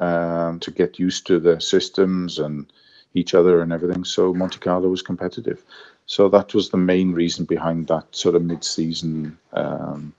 [0.00, 2.72] um, to get used to the systems and
[3.14, 4.04] each other and everything.
[4.04, 5.64] So Monte Carlo was competitive.
[6.06, 10.14] So that was the main reason behind that sort of mid-season um,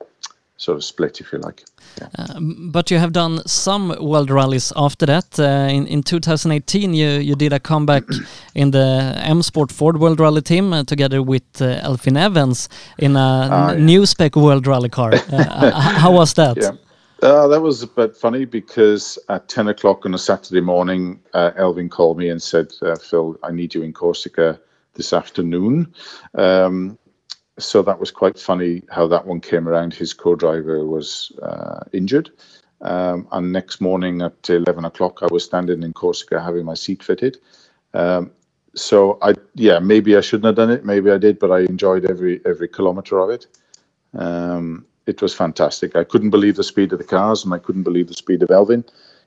[0.57, 1.63] sort of split, if you like.
[1.99, 2.09] Yeah.
[2.17, 2.39] Uh,
[2.71, 5.39] but you have done some world rallies after that.
[5.39, 8.03] Uh, in, in 2018, you, you did a comeback
[8.55, 13.15] in the M Sport Ford World Rally team uh, together with uh, Elfyn Evans in
[13.15, 13.77] a ah, yeah.
[13.77, 15.13] new spec World Rally car.
[15.37, 16.57] Uh, how was that?
[16.57, 16.71] Yeah.
[17.21, 21.51] Uh, that was a bit funny because at 10 o'clock on a Saturday morning, uh,
[21.57, 24.59] Elfyn called me and said, uh, Phil, I need you in Corsica
[24.93, 25.93] this afternoon.
[26.35, 26.97] Um,
[27.59, 29.93] so that was quite funny how that one came around.
[29.93, 32.31] His co driver was uh, injured.
[32.81, 37.01] Um, and next morning at 11 o'clock, I was standing in Corsica having my seat
[37.01, 37.37] fitted.
[37.93, 38.31] Um,
[38.75, 40.85] so I, yeah, maybe I shouldn't have done it.
[40.85, 43.47] Maybe I did, but I enjoyed every every kilometer of it.
[44.13, 45.95] Um, it was fantastic.
[45.95, 48.49] I couldn't believe the speed of the cars, and I couldn't believe the speed of
[48.49, 48.83] Elfyn,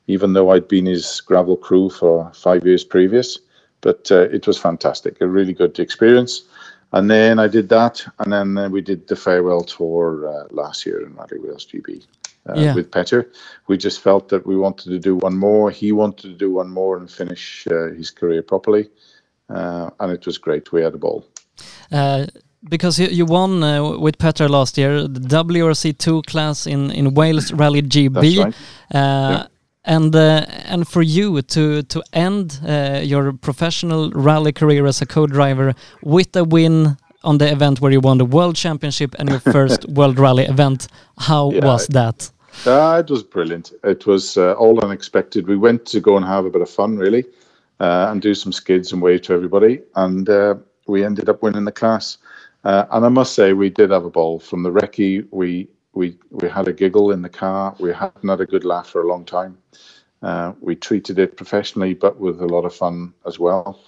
[0.07, 3.39] even though I'd been his gravel crew for five years previous.
[3.81, 6.43] But uh, it was fantastic, a really good experience.
[6.93, 10.84] And then I did that, and then uh, we did the farewell tour uh, last
[10.84, 12.05] year in Rally Wales GB
[12.49, 12.74] uh, yeah.
[12.74, 13.30] with Petter.
[13.68, 15.70] We just felt that we wanted to do one more.
[15.70, 18.91] He wanted to do one more and finish uh, his career properly,
[19.49, 20.72] uh, and it was great.
[20.72, 21.24] We had a ball
[22.68, 27.53] because you, you won uh, with Petter last year the WRC2 class in, in Wales
[27.53, 28.16] Rally GB.
[28.16, 28.55] Right.
[28.95, 29.47] Uh, yeah.
[29.85, 35.07] And uh, and for you to to end uh, your professional rally career as a
[35.07, 39.41] co-driver with a win on the event where you won the World Championship and your
[39.41, 42.31] first World Rally event, how yeah, was that?
[42.66, 43.72] Uh, it was brilliant.
[43.85, 45.47] It was uh, all unexpected.
[45.47, 47.24] We went to go and have a bit of fun, really,
[47.78, 50.28] and do some skids and wave to everybody, and
[50.87, 52.18] we ended up winning the class
[52.62, 55.26] Uh, and I must say, we did have a ball from the recce.
[55.31, 57.74] We we we had a giggle in the car.
[57.78, 59.59] We hadn't had a good laugh for a long time.
[60.22, 63.80] Uh, we treated it professionally, but with a lot of fun as well.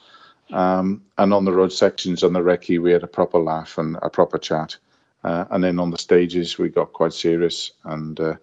[0.50, 3.96] Um, and on the road sections on the recce, we had a proper laugh and
[4.02, 4.76] a proper chat.
[5.24, 8.34] Uh, and then on the stages, we got quite serious, and uh,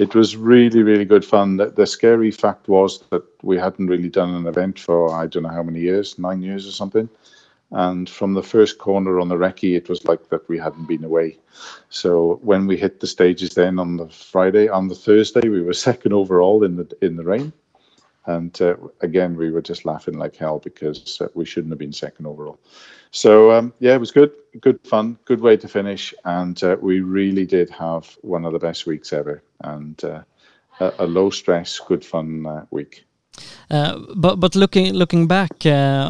[0.00, 1.56] it was really, really good fun.
[1.56, 5.44] The, the, scary fact was that we hadn't really done an event for I don't
[5.44, 7.08] know how many years, nine years or something.
[7.72, 11.04] And from the first corner on the recce, it was like that we hadn't been
[11.04, 11.38] away.
[11.88, 15.72] So when we hit the stages, then on the Friday, on the Thursday, we were
[15.88, 17.52] second overall in the in the rain.
[18.26, 21.92] And uh, again, we were just laughing like hell because uh, we shouldn't have been
[21.92, 22.58] second overall.
[23.12, 27.00] So um, yeah, it was good, good fun, good way to finish, and uh, we
[27.00, 30.22] really did have one of the best weeks ever, and uh,
[30.80, 33.05] a, a, low stress, good fun uh, week.
[33.70, 36.06] Uh, but but looking looking back uh,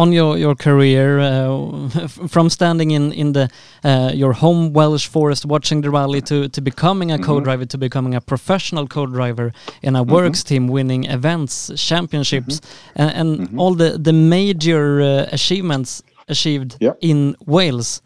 [0.00, 1.88] on your your career uh,
[2.28, 3.48] from standing in in the
[3.84, 7.26] uh, your home Welsh forest watching the rally to to becoming a mm -hmm.
[7.26, 9.52] co-driver to becoming a professional co-driver
[9.82, 10.12] in a mm -hmm.
[10.12, 13.02] works team winning events championships mm -hmm.
[13.02, 13.60] and, and mm-hmm.
[13.60, 16.94] all the the major uh, achievements achieved yeah.
[17.00, 18.02] in Wales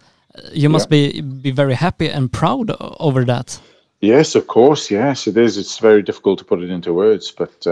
[0.53, 1.13] you must yeah.
[1.13, 3.61] be be very happy and proud over that
[4.01, 7.67] yes of course yes it is it's very difficult to put it into words but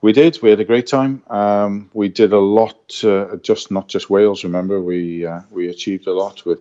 [0.00, 0.40] we did.
[0.42, 1.22] We had a great time.
[1.28, 4.44] Um, we did a lot, uh, just not just Wales.
[4.44, 6.60] Remember, we uh, we achieved a lot with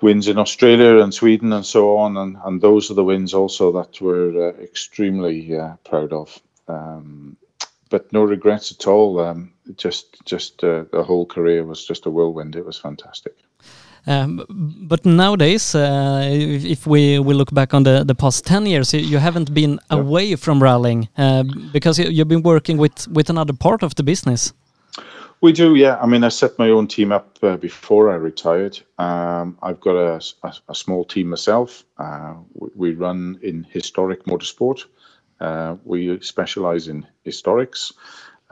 [0.00, 3.72] wins in Australia and Sweden and so on, and, and those are the wins also
[3.72, 6.40] that we're uh, extremely uh, proud of.
[6.68, 7.36] Um,
[7.88, 9.20] but no regrets at all.
[9.20, 12.56] Um, just just uh, the whole career was just a whirlwind.
[12.56, 13.36] It was fantastic.
[14.06, 14.44] Um,
[14.88, 18.92] but nowadays, uh, if, if, we, we look back on the, the past 10 years,
[18.92, 19.98] you, haven't been yeah.
[19.98, 24.02] away from rallying uh, because you, have been working with, with another part of the
[24.02, 24.52] business.
[25.40, 25.98] We do, yeah.
[26.00, 28.78] I mean, I set my own team up uh, before I retired.
[28.98, 31.82] Um, I've got a, a, a, small team myself.
[31.98, 34.84] Uh, we, we, run in historic motorsport.
[35.40, 37.92] Uh, we specialize in historics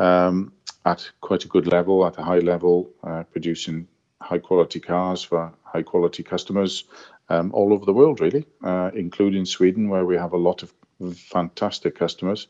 [0.01, 0.53] um,
[0.85, 3.87] at quite a good level, at a high level, uh, producing
[4.31, 6.85] high quality cars for high quality customers
[7.31, 10.73] um, all over the world, really, uh, including Sweden, where we have a lot of
[11.17, 12.47] fantastic customers.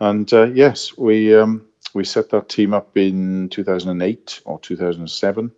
[0.00, 5.52] And uh, yes, we um, we set that team up in 2008 or 2007,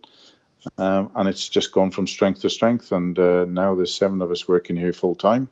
[0.79, 2.91] um, and it's just gone from strength to strength.
[2.91, 5.47] And uh, now there's seven of us working here full time.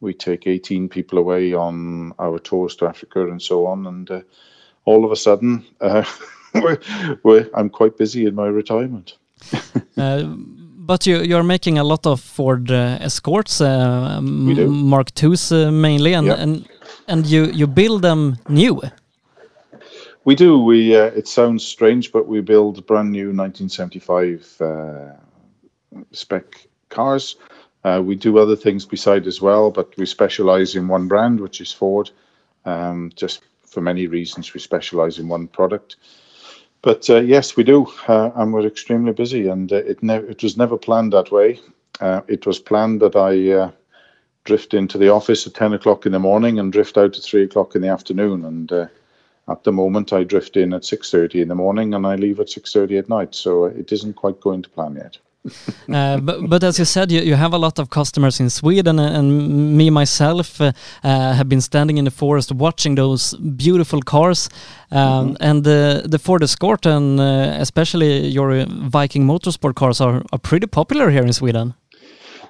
[0.00, 4.20] We take 18 people away on our tours to Africa and so on, and uh,
[4.86, 6.04] all of a sudden, uh,
[6.54, 6.80] we're,
[7.22, 9.16] we're, I'm quite busy in my retirement.
[9.96, 10.24] Uh,
[10.86, 16.28] but you you're making a lot of Ford uh, Escorts, uh, Mark IIs mainly, and,
[16.28, 16.68] and
[17.06, 18.82] and you you build them new.
[20.24, 20.58] We do.
[20.58, 24.60] We it sounds strange, but we build brand new 1975
[26.12, 27.36] spec cars.
[27.84, 31.60] Uh, we do other things beside as well, but we specialize in one brand, which
[31.60, 32.10] is Ford.
[32.64, 35.96] Um, just for many reasons, we specialize in one product.
[36.84, 39.48] But uh, yes, we do, uh, and we're extremely busy.
[39.48, 41.58] And uh, it never it was never planned that way.
[41.98, 43.70] Uh, it was planned that I uh,
[44.44, 47.44] drift into the office at ten o'clock in the morning and drift out at three
[47.44, 48.44] o'clock in the afternoon.
[48.44, 48.86] And uh,
[49.48, 52.38] at the moment, I drift in at six thirty in the morning and I leave
[52.38, 53.34] at six thirty at night.
[53.34, 55.16] So it isn't quite going to plan yet.
[55.92, 58.98] Uh, but, but as you said, you, you have a lot of customers in Sweden,
[58.98, 60.72] and, and me myself uh,
[61.02, 64.48] uh, have been standing in the forest watching those beautiful cars.
[64.90, 65.48] Um, mm -hmm.
[65.48, 67.20] And the the Ford Escort and
[67.60, 71.74] especially your Viking Motorsport cars are, are pretty popular here in Sweden.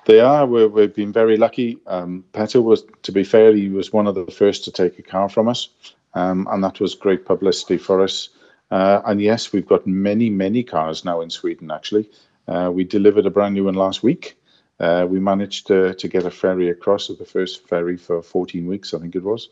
[0.05, 0.47] They are.
[0.47, 1.79] we have been very lucky.
[1.87, 5.03] Um, Petter was, to be fair, he was one of the first to take a
[5.03, 5.71] car from us,
[6.13, 8.29] um, and that was great publicity for us.
[8.71, 12.11] Uh, and yes, we've got many, many cars now in Sweden, actually.
[12.47, 14.37] Uh, we delivered a brand new one last week.
[14.81, 18.93] Uh, we managed to, to get a ferry across, the first ferry for 14 weeks,
[18.93, 19.49] I think it was.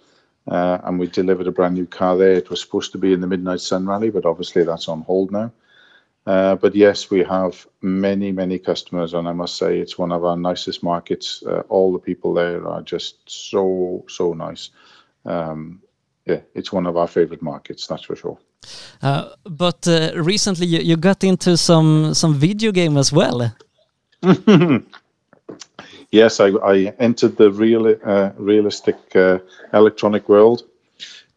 [0.48, 2.32] Uh, and we delivered a brand new car there.
[2.32, 5.30] It was supposed to be in the Midnight Sun Rally, but obviously that's on hold
[5.30, 5.52] now.
[6.26, 10.24] Uh, but yes, we have many, many customers, and I must say it's one of
[10.24, 11.42] our nicest markets.
[11.44, 14.70] Uh, all the people there are just so, so nice.
[15.24, 15.82] Um,
[16.26, 18.38] yeah, it's one of our favorite markets, that's for sure.
[19.02, 23.52] Uh, but uh, recently you, you, got into some some video game as well.
[26.12, 29.38] yes, I, I, entered the real uh, realistic uh,
[29.72, 30.62] electronic world.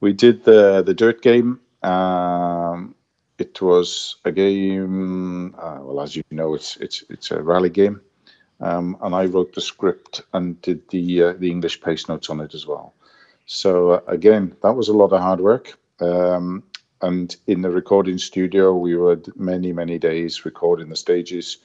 [0.01, 1.59] We did the the dirt game.
[1.81, 2.93] Um,
[3.39, 5.55] it was a game.
[5.57, 8.01] Uh, well, as you know, it's it's it's a rally game,
[8.61, 12.39] um, and I wrote the script and did the uh, the English pace notes on
[12.39, 12.93] it as well.
[13.45, 15.77] So again, that was a lot of hard work.
[15.99, 16.63] Um,
[17.01, 21.57] and in the recording studio, we were many, many days recording the stages.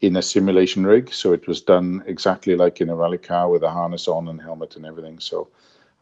[0.00, 1.12] in a simulation rig.
[1.12, 4.40] So it was done exactly like in a rally car with a harness on and
[4.40, 5.18] helmet and everything.
[5.18, 5.48] So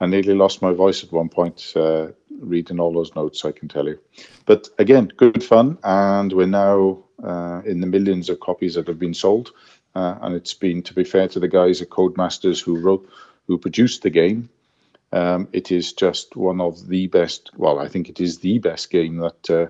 [0.00, 2.08] I nearly lost my voice at one point uh,
[2.40, 3.98] reading all those notes, I can tell you.
[4.46, 5.78] But again, good fun.
[5.84, 9.52] And we're now uh, in the millions of copies that have been sold.
[9.94, 13.08] Uh, and it's been, to be fair to the guys at Codemasters who wrote,
[13.46, 14.48] who produced the game,
[15.12, 17.50] um, it is just one of the best.
[17.56, 19.66] Well, I think it is the best game that uh,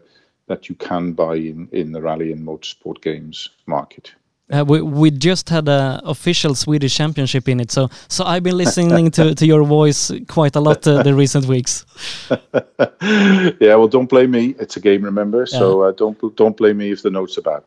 [0.46, 4.12] that you can buy in in the rally and motorsport games market.
[4.52, 8.58] Uh, we, we just had a official Swedish championship in it, so so I've been
[8.58, 11.86] listening to, to your voice quite a lot uh, the recent weeks.
[13.60, 14.54] yeah, well, don't blame me.
[14.58, 15.46] It's a game, remember?
[15.46, 17.62] So uh, don't don't blame me if the notes are bad.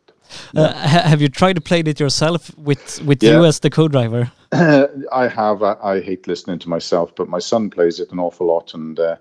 [0.56, 3.32] Uh, ha have you tried to play it yourself with with yeah.
[3.32, 4.32] you as the co-driver?
[4.52, 5.64] I have.
[5.64, 9.00] I, I, hate listening to myself, but my son plays it an awful lot, and
[9.00, 9.16] uh,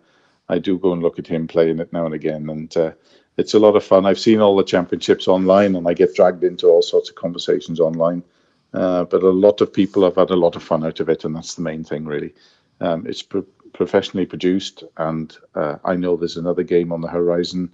[0.49, 2.93] I do go and look at him playing it now and again, and uh,
[3.37, 4.07] it's a lot of fun.
[4.07, 7.81] I've seen all the championships online, and I get dragged into all sorts of conversations
[7.81, 8.23] online.
[8.73, 11.25] Uh, but a lot of people have had a lot of fun out of it,
[11.25, 12.35] and that's the main thing, really.
[12.81, 17.73] Um, it's pro professionally produced, and uh, I know there's another game on the horizon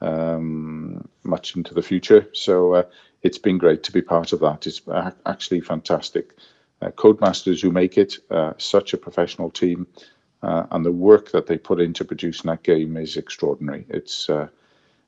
[0.00, 2.28] um, much into the future.
[2.32, 2.82] So uh,
[3.22, 4.68] it's been great to be part of that.
[4.68, 4.80] It's
[5.26, 6.34] actually fantastic.
[6.80, 9.88] Uh, Codemasters who make it, uh, such a professional team,
[10.42, 13.84] uh, and the work that they put into producing that game is extraordinary.
[13.88, 14.30] It's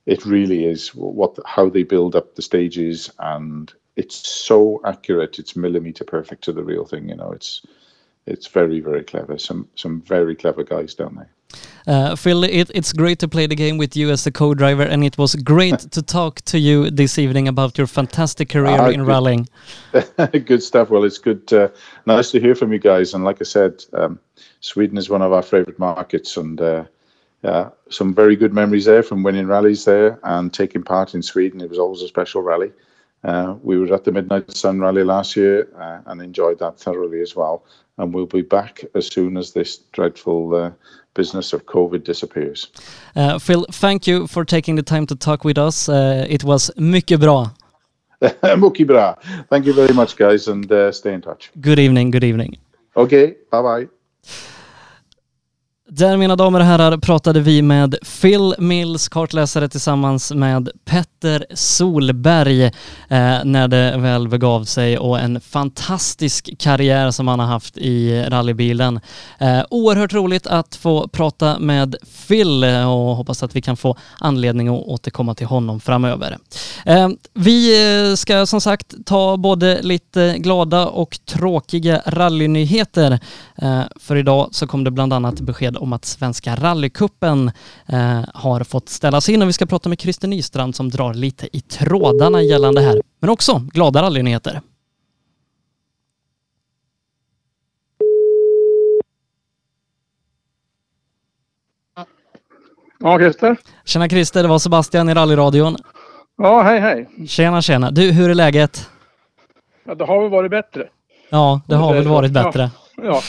[0.05, 5.39] it really is what how they build up the stages, and it's so accurate.
[5.39, 7.09] It's millimeter perfect to the real thing.
[7.09, 7.61] You know, it's
[8.25, 9.37] it's very very clever.
[9.37, 11.29] Some some very clever guys down there.
[11.85, 15.03] Uh, Phil, it, it's great to play the game with you as the co-driver, and
[15.03, 19.01] it was great to talk to you this evening about your fantastic career uh, in
[19.01, 19.07] good.
[19.07, 19.47] rallying.
[20.45, 20.89] good stuff.
[20.89, 21.51] Well, it's good.
[21.51, 21.67] Uh,
[22.05, 23.13] nice to hear from you guys.
[23.13, 24.19] And like I said, um,
[24.61, 26.85] Sweden is one of our favourite markets, and uh,
[27.89, 31.61] some very good memories there from winning rallies there and taking part in Sweden.
[31.61, 32.71] It was always a special rally.
[33.23, 37.21] Uh, we were at the Midnight Sun Rally last year uh, and enjoyed that thoroughly
[37.21, 37.63] as well.
[37.97, 40.71] And we'll be back as soon as this dreadful uh,
[41.13, 42.67] business of COVID disappears.
[43.15, 45.87] Uh, Phil, thank you for taking the time to talk with us.
[45.87, 47.51] Uh, it was mycket bra.
[48.57, 49.15] mycket bra.
[49.49, 51.51] Thank you very much, guys, and uh, stay in touch.
[51.61, 52.11] Good evening.
[52.11, 52.57] Good evening.
[52.97, 53.35] Okay.
[53.51, 54.49] Bye bye.
[55.95, 62.63] Där mina damer och herrar pratade vi med Phil Mills, kartläsare tillsammans med Petter Solberg
[62.63, 62.71] eh,
[63.43, 68.99] när det väl begav sig och en fantastisk karriär som han har haft i rallybilen.
[69.37, 71.95] Eh, oerhört roligt att få prata med
[72.27, 76.37] Phil eh, och hoppas att vi kan få anledning att återkomma till honom framöver.
[76.85, 83.19] Eh, vi eh, ska som sagt ta både lite glada och tråkiga rallynyheter.
[83.63, 87.51] Eh, för idag så kom det bland annat besked om att Svenska rallycupen
[87.85, 91.57] eh, har fått ställas in och vi ska prata med Christer Nystrand som drar lite
[91.57, 93.01] i trådarna gällande här.
[93.19, 94.61] Men också glada rallynyheter.
[102.99, 103.57] Ja, Christer.
[103.85, 105.75] Tjena Christer, det var Sebastian i rallyradion.
[106.37, 107.27] Ja, hej hej.
[107.27, 107.91] Tjena tjena.
[107.91, 108.89] Du, hur är läget?
[109.85, 110.89] Ja, det har väl varit bättre.
[111.29, 112.61] Ja, det har väl varit bättre.
[112.61, 113.21] Ja, ja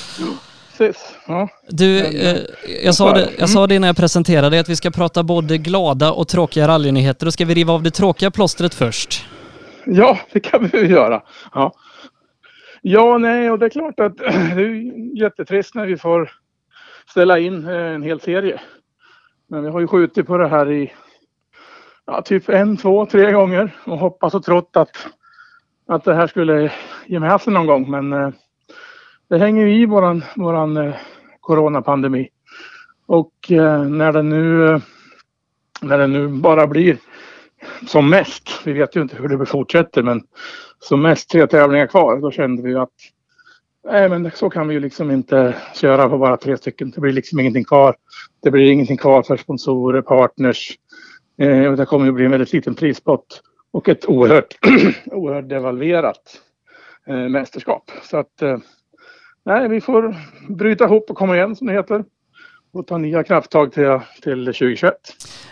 [0.78, 1.16] precis.
[1.26, 1.48] Ja.
[1.68, 2.38] Du, eh,
[2.84, 6.12] jag, sa det, jag sa det när jag presenterade att vi ska prata både glada
[6.12, 7.26] och tråkiga rallynyheter.
[7.26, 9.26] Då ska vi riva av det tråkiga plåstret först.
[9.86, 11.22] Ja, det kan vi göra.
[11.54, 11.72] Ja.
[12.82, 14.16] ja, nej, och det är klart att
[14.56, 16.30] det är jättetrist när vi får
[17.10, 18.60] ställa in eh, en hel serie.
[19.48, 20.92] Men vi har ju skjutit på det här i
[22.06, 25.06] ja, typ en, två, tre gånger och hoppas och trott att,
[25.88, 26.72] att det här skulle
[27.06, 27.90] ge med sig någon gång.
[27.90, 28.30] Men eh,
[29.34, 30.94] det hänger ju i våran, våran eh,
[31.40, 32.28] coronapandemi.
[33.06, 34.78] Och eh, när det nu eh,
[35.80, 36.96] när det nu bara blir
[37.86, 40.22] som mest, vi vet ju inte hur det fortsätter, men
[40.78, 42.90] som mest tre tävlingar kvar, då kände vi att
[43.90, 46.90] nej men så kan vi ju liksom inte köra på bara tre stycken.
[46.90, 47.96] Det blir liksom ingenting kvar.
[48.42, 50.78] Det blir ingenting kvar för sponsorer, partners.
[51.38, 54.54] Eh, det kommer ju bli en väldigt liten prispott och ett oerhört,
[55.06, 56.40] oerhört devalverat
[57.06, 57.90] eh, mästerskap.
[58.02, 58.58] Så att eh,
[59.44, 60.16] nej, vi får
[60.48, 62.04] bryta ihop och komma igen som det heter
[62.74, 64.94] och ta nya krafttag till, till 2021.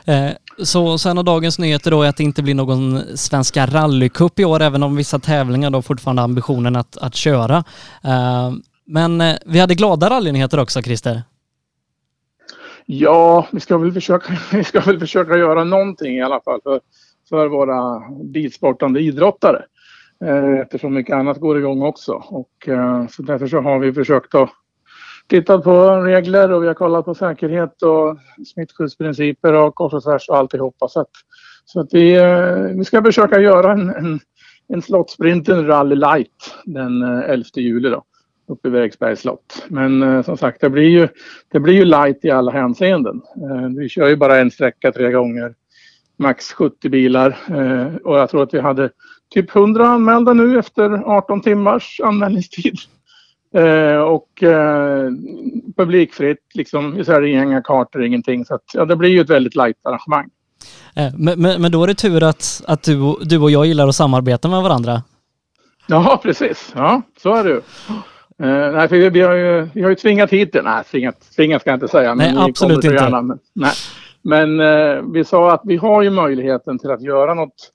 [0.05, 3.67] Eh, så, så en av dagens nyheter då är att det inte blir någon Svenska
[3.67, 7.57] rallycup i år, även om vissa tävlingar då fortfarande har ambitionen att, att köra.
[8.05, 8.53] Eh,
[8.87, 11.23] men eh, vi hade glada rallynyheter också, Christer.
[12.87, 16.81] Ja, vi ska väl försöka, vi ska väl försöka göra någonting i alla fall för,
[17.29, 19.63] för våra bilsportande idrottare.
[20.23, 22.13] Eh, eftersom mycket annat går igång också.
[22.13, 24.51] Och, eh, så därför så har vi försökt att
[25.27, 30.29] titta på regler och vi har kollat på säkerhet och smittskyddsprinciper och kors och tvärs
[30.29, 30.89] och alltihopa.
[30.89, 31.11] Så att,
[31.65, 34.21] så att vi, eh, vi ska försöka göra en, en,
[34.69, 38.05] en Slottsprinten rally light den 11 juli då
[38.49, 39.65] uppe vid Eriksbergs slott.
[39.69, 41.09] Men som sagt, det blir, ju,
[41.53, 43.23] det blir ju light i alla hänseenden.
[43.79, 45.55] Vi kör ju bara en sträcka tre gånger,
[46.23, 48.91] max 70 bilar eh, och jag tror att vi hade
[49.33, 52.77] typ 100 anmälda nu efter 18 timmars anmälningstid.
[53.55, 55.11] Eh, och eh,
[55.77, 58.45] publikfritt, liksom, så är det inga kartor, ingenting.
[58.45, 60.31] Så att, ja, det blir ju ett väldigt light arrangemang.
[60.97, 63.89] Eh, men, men, men, då är det tur att, att du, du och jag gillar
[63.89, 65.03] att samarbeta med varandra.
[65.87, 66.73] Ja, precis.
[66.77, 67.57] Ja, så är det ju.
[67.57, 67.63] Uh,
[68.77, 70.63] nej, för vi, vi, har ju, vi har ju tvingat hit det.
[70.63, 72.15] Nej, tvingat, tvingat ska jag inte säga.
[72.15, 72.97] Men nej, absolut inte.
[72.97, 73.73] Gärna, men, nej.
[74.23, 77.71] men uh, vi sa att vi har ju möjligheten till att göra något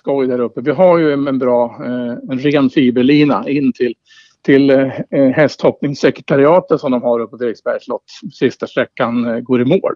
[0.00, 0.60] skoj där uppe.
[0.60, 3.94] Vi har ju en, bra, uh, en ren fiberlina in till,
[4.42, 8.04] till uh, hästhoppningssekretariatet som de har uppe på Eriksbergs slott.
[8.32, 9.94] Sista sträckan går i mål.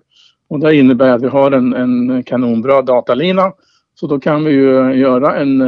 [0.49, 3.53] Och det innebär att vi har en, en kanonbra datalina.
[3.95, 5.59] Så då kan vi ju göra en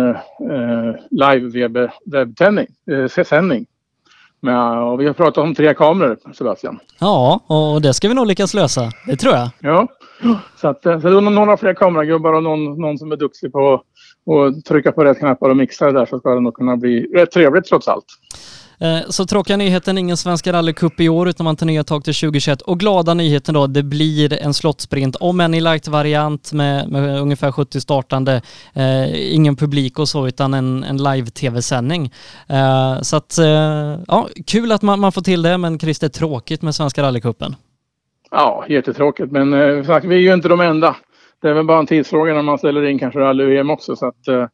[1.11, 3.67] live webbsändning.
[4.93, 6.79] Och vi har pratat om tre kameror, Sebastian.
[7.01, 8.91] Ja, och det ska vi nog lyckas lösa.
[9.07, 9.49] Det tror jag.
[9.61, 9.89] Ja,
[10.61, 13.83] så, att, så det är några fler kameragubbar och någon, någon som är duktig på
[14.27, 17.07] att trycka på rätt knappar och mixa det där så ska det nog kunna bli
[17.15, 18.07] rätt trevligt trots allt.
[18.81, 22.15] Eh, så tråkiga nyheten, ingen Svenska rallycup i år utan man tar nya tag till
[22.15, 22.63] 2021.
[22.63, 27.53] Och glada nyheten då, det blir en slottsprint, om än i light-variant med, med, ungefär
[27.53, 28.43] 70 startande.
[28.75, 32.13] Eh, ingen publik och så, utan en, en live-tv-sändning.
[32.49, 36.63] Eh, så att, eh, ja, kul att man, man får till det, men Christer, tråkigt
[36.63, 37.57] med Svenska rallycupen.
[38.31, 40.97] Ja, jättetråkigt, men eh, vi är ju inte de enda.
[41.43, 44.29] Det är väl bara en tidsfråga när man ställer in kanske rally-VM också, så att
[44.29, 44.47] eh,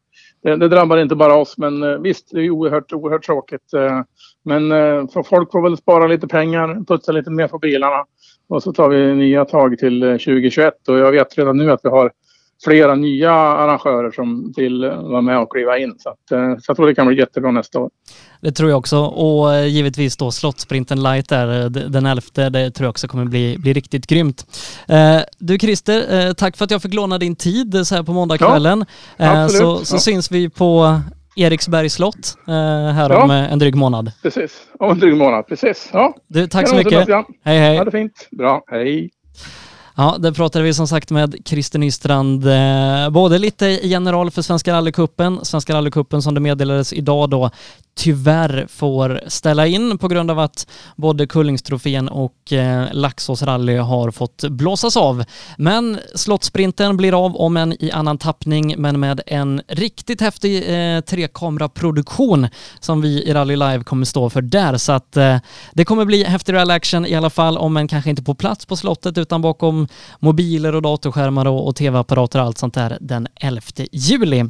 [0.43, 3.73] det, det, drabbar inte bara oss, men eh, visst, det är oerhört, oerhört tråkigt.
[3.73, 4.01] Eh,
[4.45, 8.05] men eh, folk får väl spara lite pengar, putsa lite mer på bilarna
[8.49, 11.79] och så tar vi nya tag till eh, 2021 och jag vet redan nu att
[11.83, 12.11] vi har
[12.63, 15.95] flera nya arrangörer som vill vara med och kliva in.
[15.99, 17.89] Så, att, eh, så jag tror det kan bli jättebra nästa år.
[18.41, 22.71] Det tror jag också och eh, givetvis då Slottsprinten light där eh, den 11, det
[22.71, 24.45] tror jag också kommer bli, bli riktigt grymt.
[25.37, 28.85] Du Christer, tack för att jag fick låna din tid så här på måndagskvällen.
[29.17, 29.99] Ja, så, så ja.
[29.99, 30.99] syns vi på
[31.35, 33.23] Eriksbergs slott här ja.
[33.23, 34.11] om en dryg månad.
[34.21, 35.89] Precis, om en dryg månad, precis.
[35.93, 36.15] Ja.
[36.27, 37.07] Du, tack så mycket.
[37.43, 37.77] Hej hej.
[37.77, 38.27] Ha det fint.
[38.31, 39.09] Bra, hej.
[39.95, 44.73] Ja, där pratade vi som sagt med Christer Nystrand, eh, både lite general för Svenska
[44.73, 47.51] rallycupen, Svenska rallycupen som det meddelades idag då
[47.95, 54.11] tyvärr får ställa in på grund av att både Kullingstrofén och eh, Laxås rally har
[54.11, 55.23] fått blåsas av.
[55.57, 61.01] Men Slottsprinten blir av om en i annan tappning men med en riktigt häftig eh,
[61.01, 62.47] trekameraproduktion
[62.79, 65.37] som vi i Rally Live kommer stå för där så att eh,
[65.73, 68.65] det kommer bli häftig rally action i alla fall om en kanske inte på plats
[68.65, 69.87] på slottet utan bakom
[70.19, 74.45] mobiler och datorskärmar och, och tv-apparater och allt sånt där den 11 juli.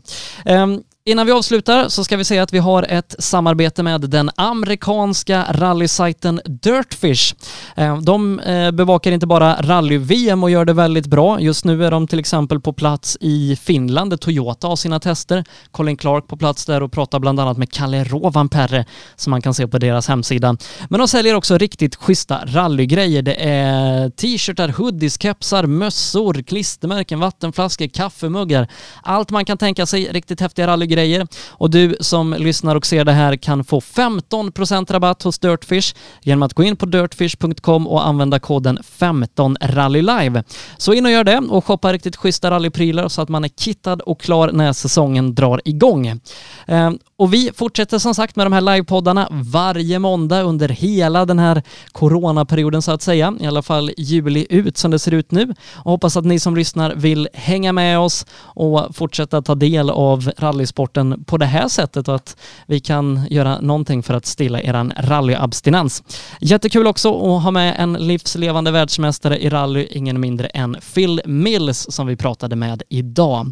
[0.45, 4.29] Um, Innan vi avslutar så ska vi säga att vi har ett samarbete med den
[4.35, 7.35] amerikanska rallysajten Dirtfish.
[7.75, 11.39] Eh, de eh, bevakar inte bara rally-VM och gör det väldigt bra.
[11.39, 15.43] Just nu är de till exempel på plats i Finland där Toyota har sina tester.
[15.71, 18.85] Colin Clark på plats där och pratar bland annat med Kalle Rovanperä
[19.15, 20.57] som man kan se på deras hemsida.
[20.89, 23.21] Men de säljer också riktigt schyssta rallygrejer.
[23.21, 28.67] Det är t-shirtar, hoodies, kepsar, mössor, klistermärken, vattenflaskor, kaffemuggar.
[29.01, 31.27] Allt man kan tänka sig riktigt häftiga rallygrejer grejer.
[31.49, 36.43] Och du som lyssnar och ser det här kan få 15% rabatt hos Dirtfish genom
[36.43, 40.43] att gå in på dirtfish.com och använda koden 15rallylive.
[40.77, 44.01] Så in och gör det och shoppa riktigt schyssta rallyprylar så att man är kittad
[44.01, 46.19] och klar när säsongen drar igång.
[46.67, 51.39] Ehm, och vi fortsätter som sagt med de här livepoddarna varje måndag under hela den
[51.39, 55.53] här coronaperioden så att säga, i alla fall juli ut som det ser ut nu.
[55.73, 60.31] Och hoppas att ni som lyssnar vill hänga med oss och fortsätta ta del av
[60.37, 64.61] rallysport sporten på det här sättet och att vi kan göra någonting för att stilla
[64.61, 66.03] eran rallyabstinens.
[66.41, 71.87] Jättekul också att ha med en livslevande världsmästare i rally, ingen mindre än Phil Mills
[71.89, 73.51] som vi pratade med idag.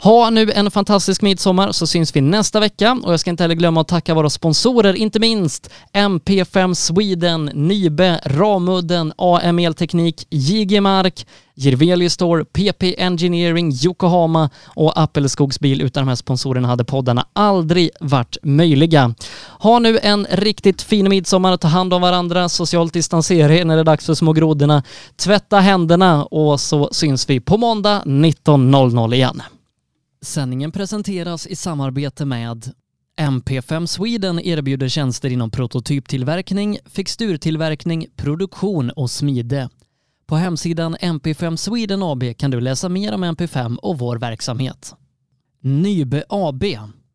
[0.00, 3.54] Ha nu en fantastisk midsommar så syns vi nästa vecka och jag ska inte heller
[3.54, 11.26] glömma att tacka våra sponsorer, inte minst MP5 Sweden, Nybe, Ramudden, AM Elteknik, JG Mark,
[11.58, 15.82] Jirvelius Store, PP Engineering, Yokohama och Appelskogsbil.
[15.82, 19.14] Utan de här sponsorerna hade poddarna aldrig varit möjliga.
[19.58, 23.84] Ha nu en riktigt fin midsommar, ta hand om varandra, socialt distansera när det är
[23.84, 24.82] dags för små grodorna.
[25.16, 29.42] Tvätta händerna och så syns vi på måndag 19.00 igen.
[30.22, 32.72] Sändningen presenteras i samarbete med
[33.20, 39.68] MP5 Sweden erbjuder tjänster inom prototyptillverkning, fixturtillverkning, produktion och smide.
[40.28, 44.94] På hemsidan MP5 Sweden AB kan du läsa mer om MP5 och vår verksamhet.
[45.60, 46.64] Nybe AB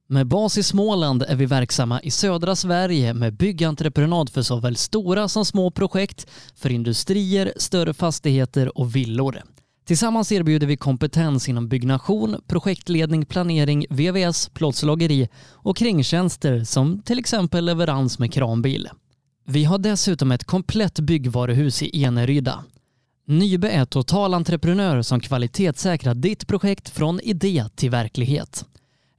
[0.08, 5.28] Med bas i Småland är vi verksamma i södra Sverige med byggentreprenad för såväl stora
[5.28, 9.42] som små projekt, för industrier, större fastigheter och villor.
[9.86, 17.66] Tillsammans erbjuder vi kompetens inom byggnation, projektledning, planering, VVS, plåtslageri och kringtjänster som till exempel
[17.66, 18.90] leverans med kranbil.
[19.46, 22.64] Vi har dessutom ett komplett byggvaruhus i Eneryda.
[23.28, 28.66] Nybe är totalentreprenör som kvalitetssäkrar ditt projekt från idé till verklighet.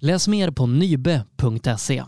[0.00, 2.04] Läs mer på nybe.se.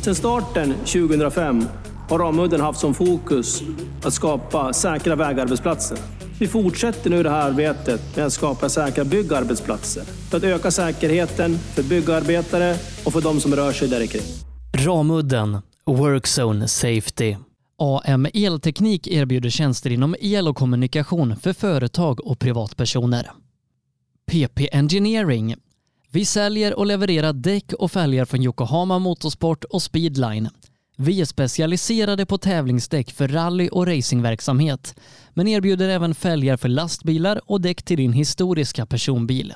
[0.00, 1.64] Sedan starten 2005
[2.08, 3.62] har Ramudden haft som fokus
[4.02, 5.98] att skapa säkra vägarbetsplatser.
[6.38, 11.58] Vi fortsätter nu det här arbetet med att skapa säkra byggarbetsplatser för att öka säkerheten
[11.58, 14.22] för byggarbetare och för de som rör sig där kring.
[14.72, 17.36] Ramudden Workzone Safety.
[17.80, 23.30] AM Elteknik erbjuder tjänster inom el och kommunikation för företag och privatpersoner.
[24.30, 25.54] PP Engineering.
[26.10, 30.48] Vi säljer och levererar däck och fälgar från Yokohama Motorsport och Speedline.
[30.96, 34.94] Vi är specialiserade på tävlingsdäck för rally och racingverksamhet,
[35.34, 39.54] men erbjuder även fälgar för lastbilar och däck till din historiska personbil.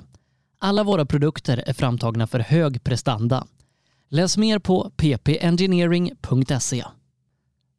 [0.58, 3.46] Alla våra produkter är framtagna för hög prestanda.
[4.08, 6.84] Läs mer på ppengineering.se.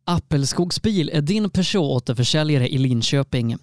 [0.06, 3.58] Appelskogsbil är din Peugeot-återförsäljare i Linköping.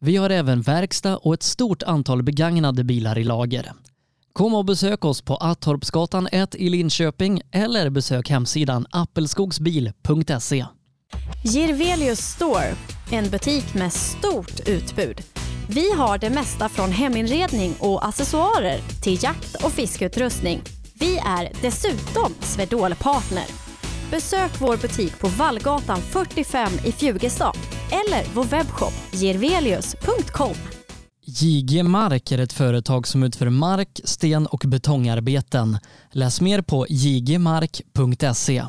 [0.00, 3.72] Vi har även verkstad och ett stort antal begagnade bilar i lager.
[4.32, 10.66] Kom och besök oss på Attorpsgatan 1 i Linköping eller besök hemsidan appelskogsbil.se.
[11.44, 12.74] Girvelius Store,
[13.10, 15.20] en butik med stort utbud.
[15.68, 20.60] Vi har det mesta från heminredning och accessoarer till jakt och fiskeutrustning.
[20.94, 23.65] Vi är dessutom Swedol-partner.
[24.10, 27.56] Besök vår butik på Vallgatan 45 i Fjugestad
[27.90, 30.54] eller vår webbshop gervelius.com.
[31.26, 35.78] JG Mark är ett företag som utför mark, sten och betongarbeten.
[36.12, 38.64] Läs mer på jgmark.se.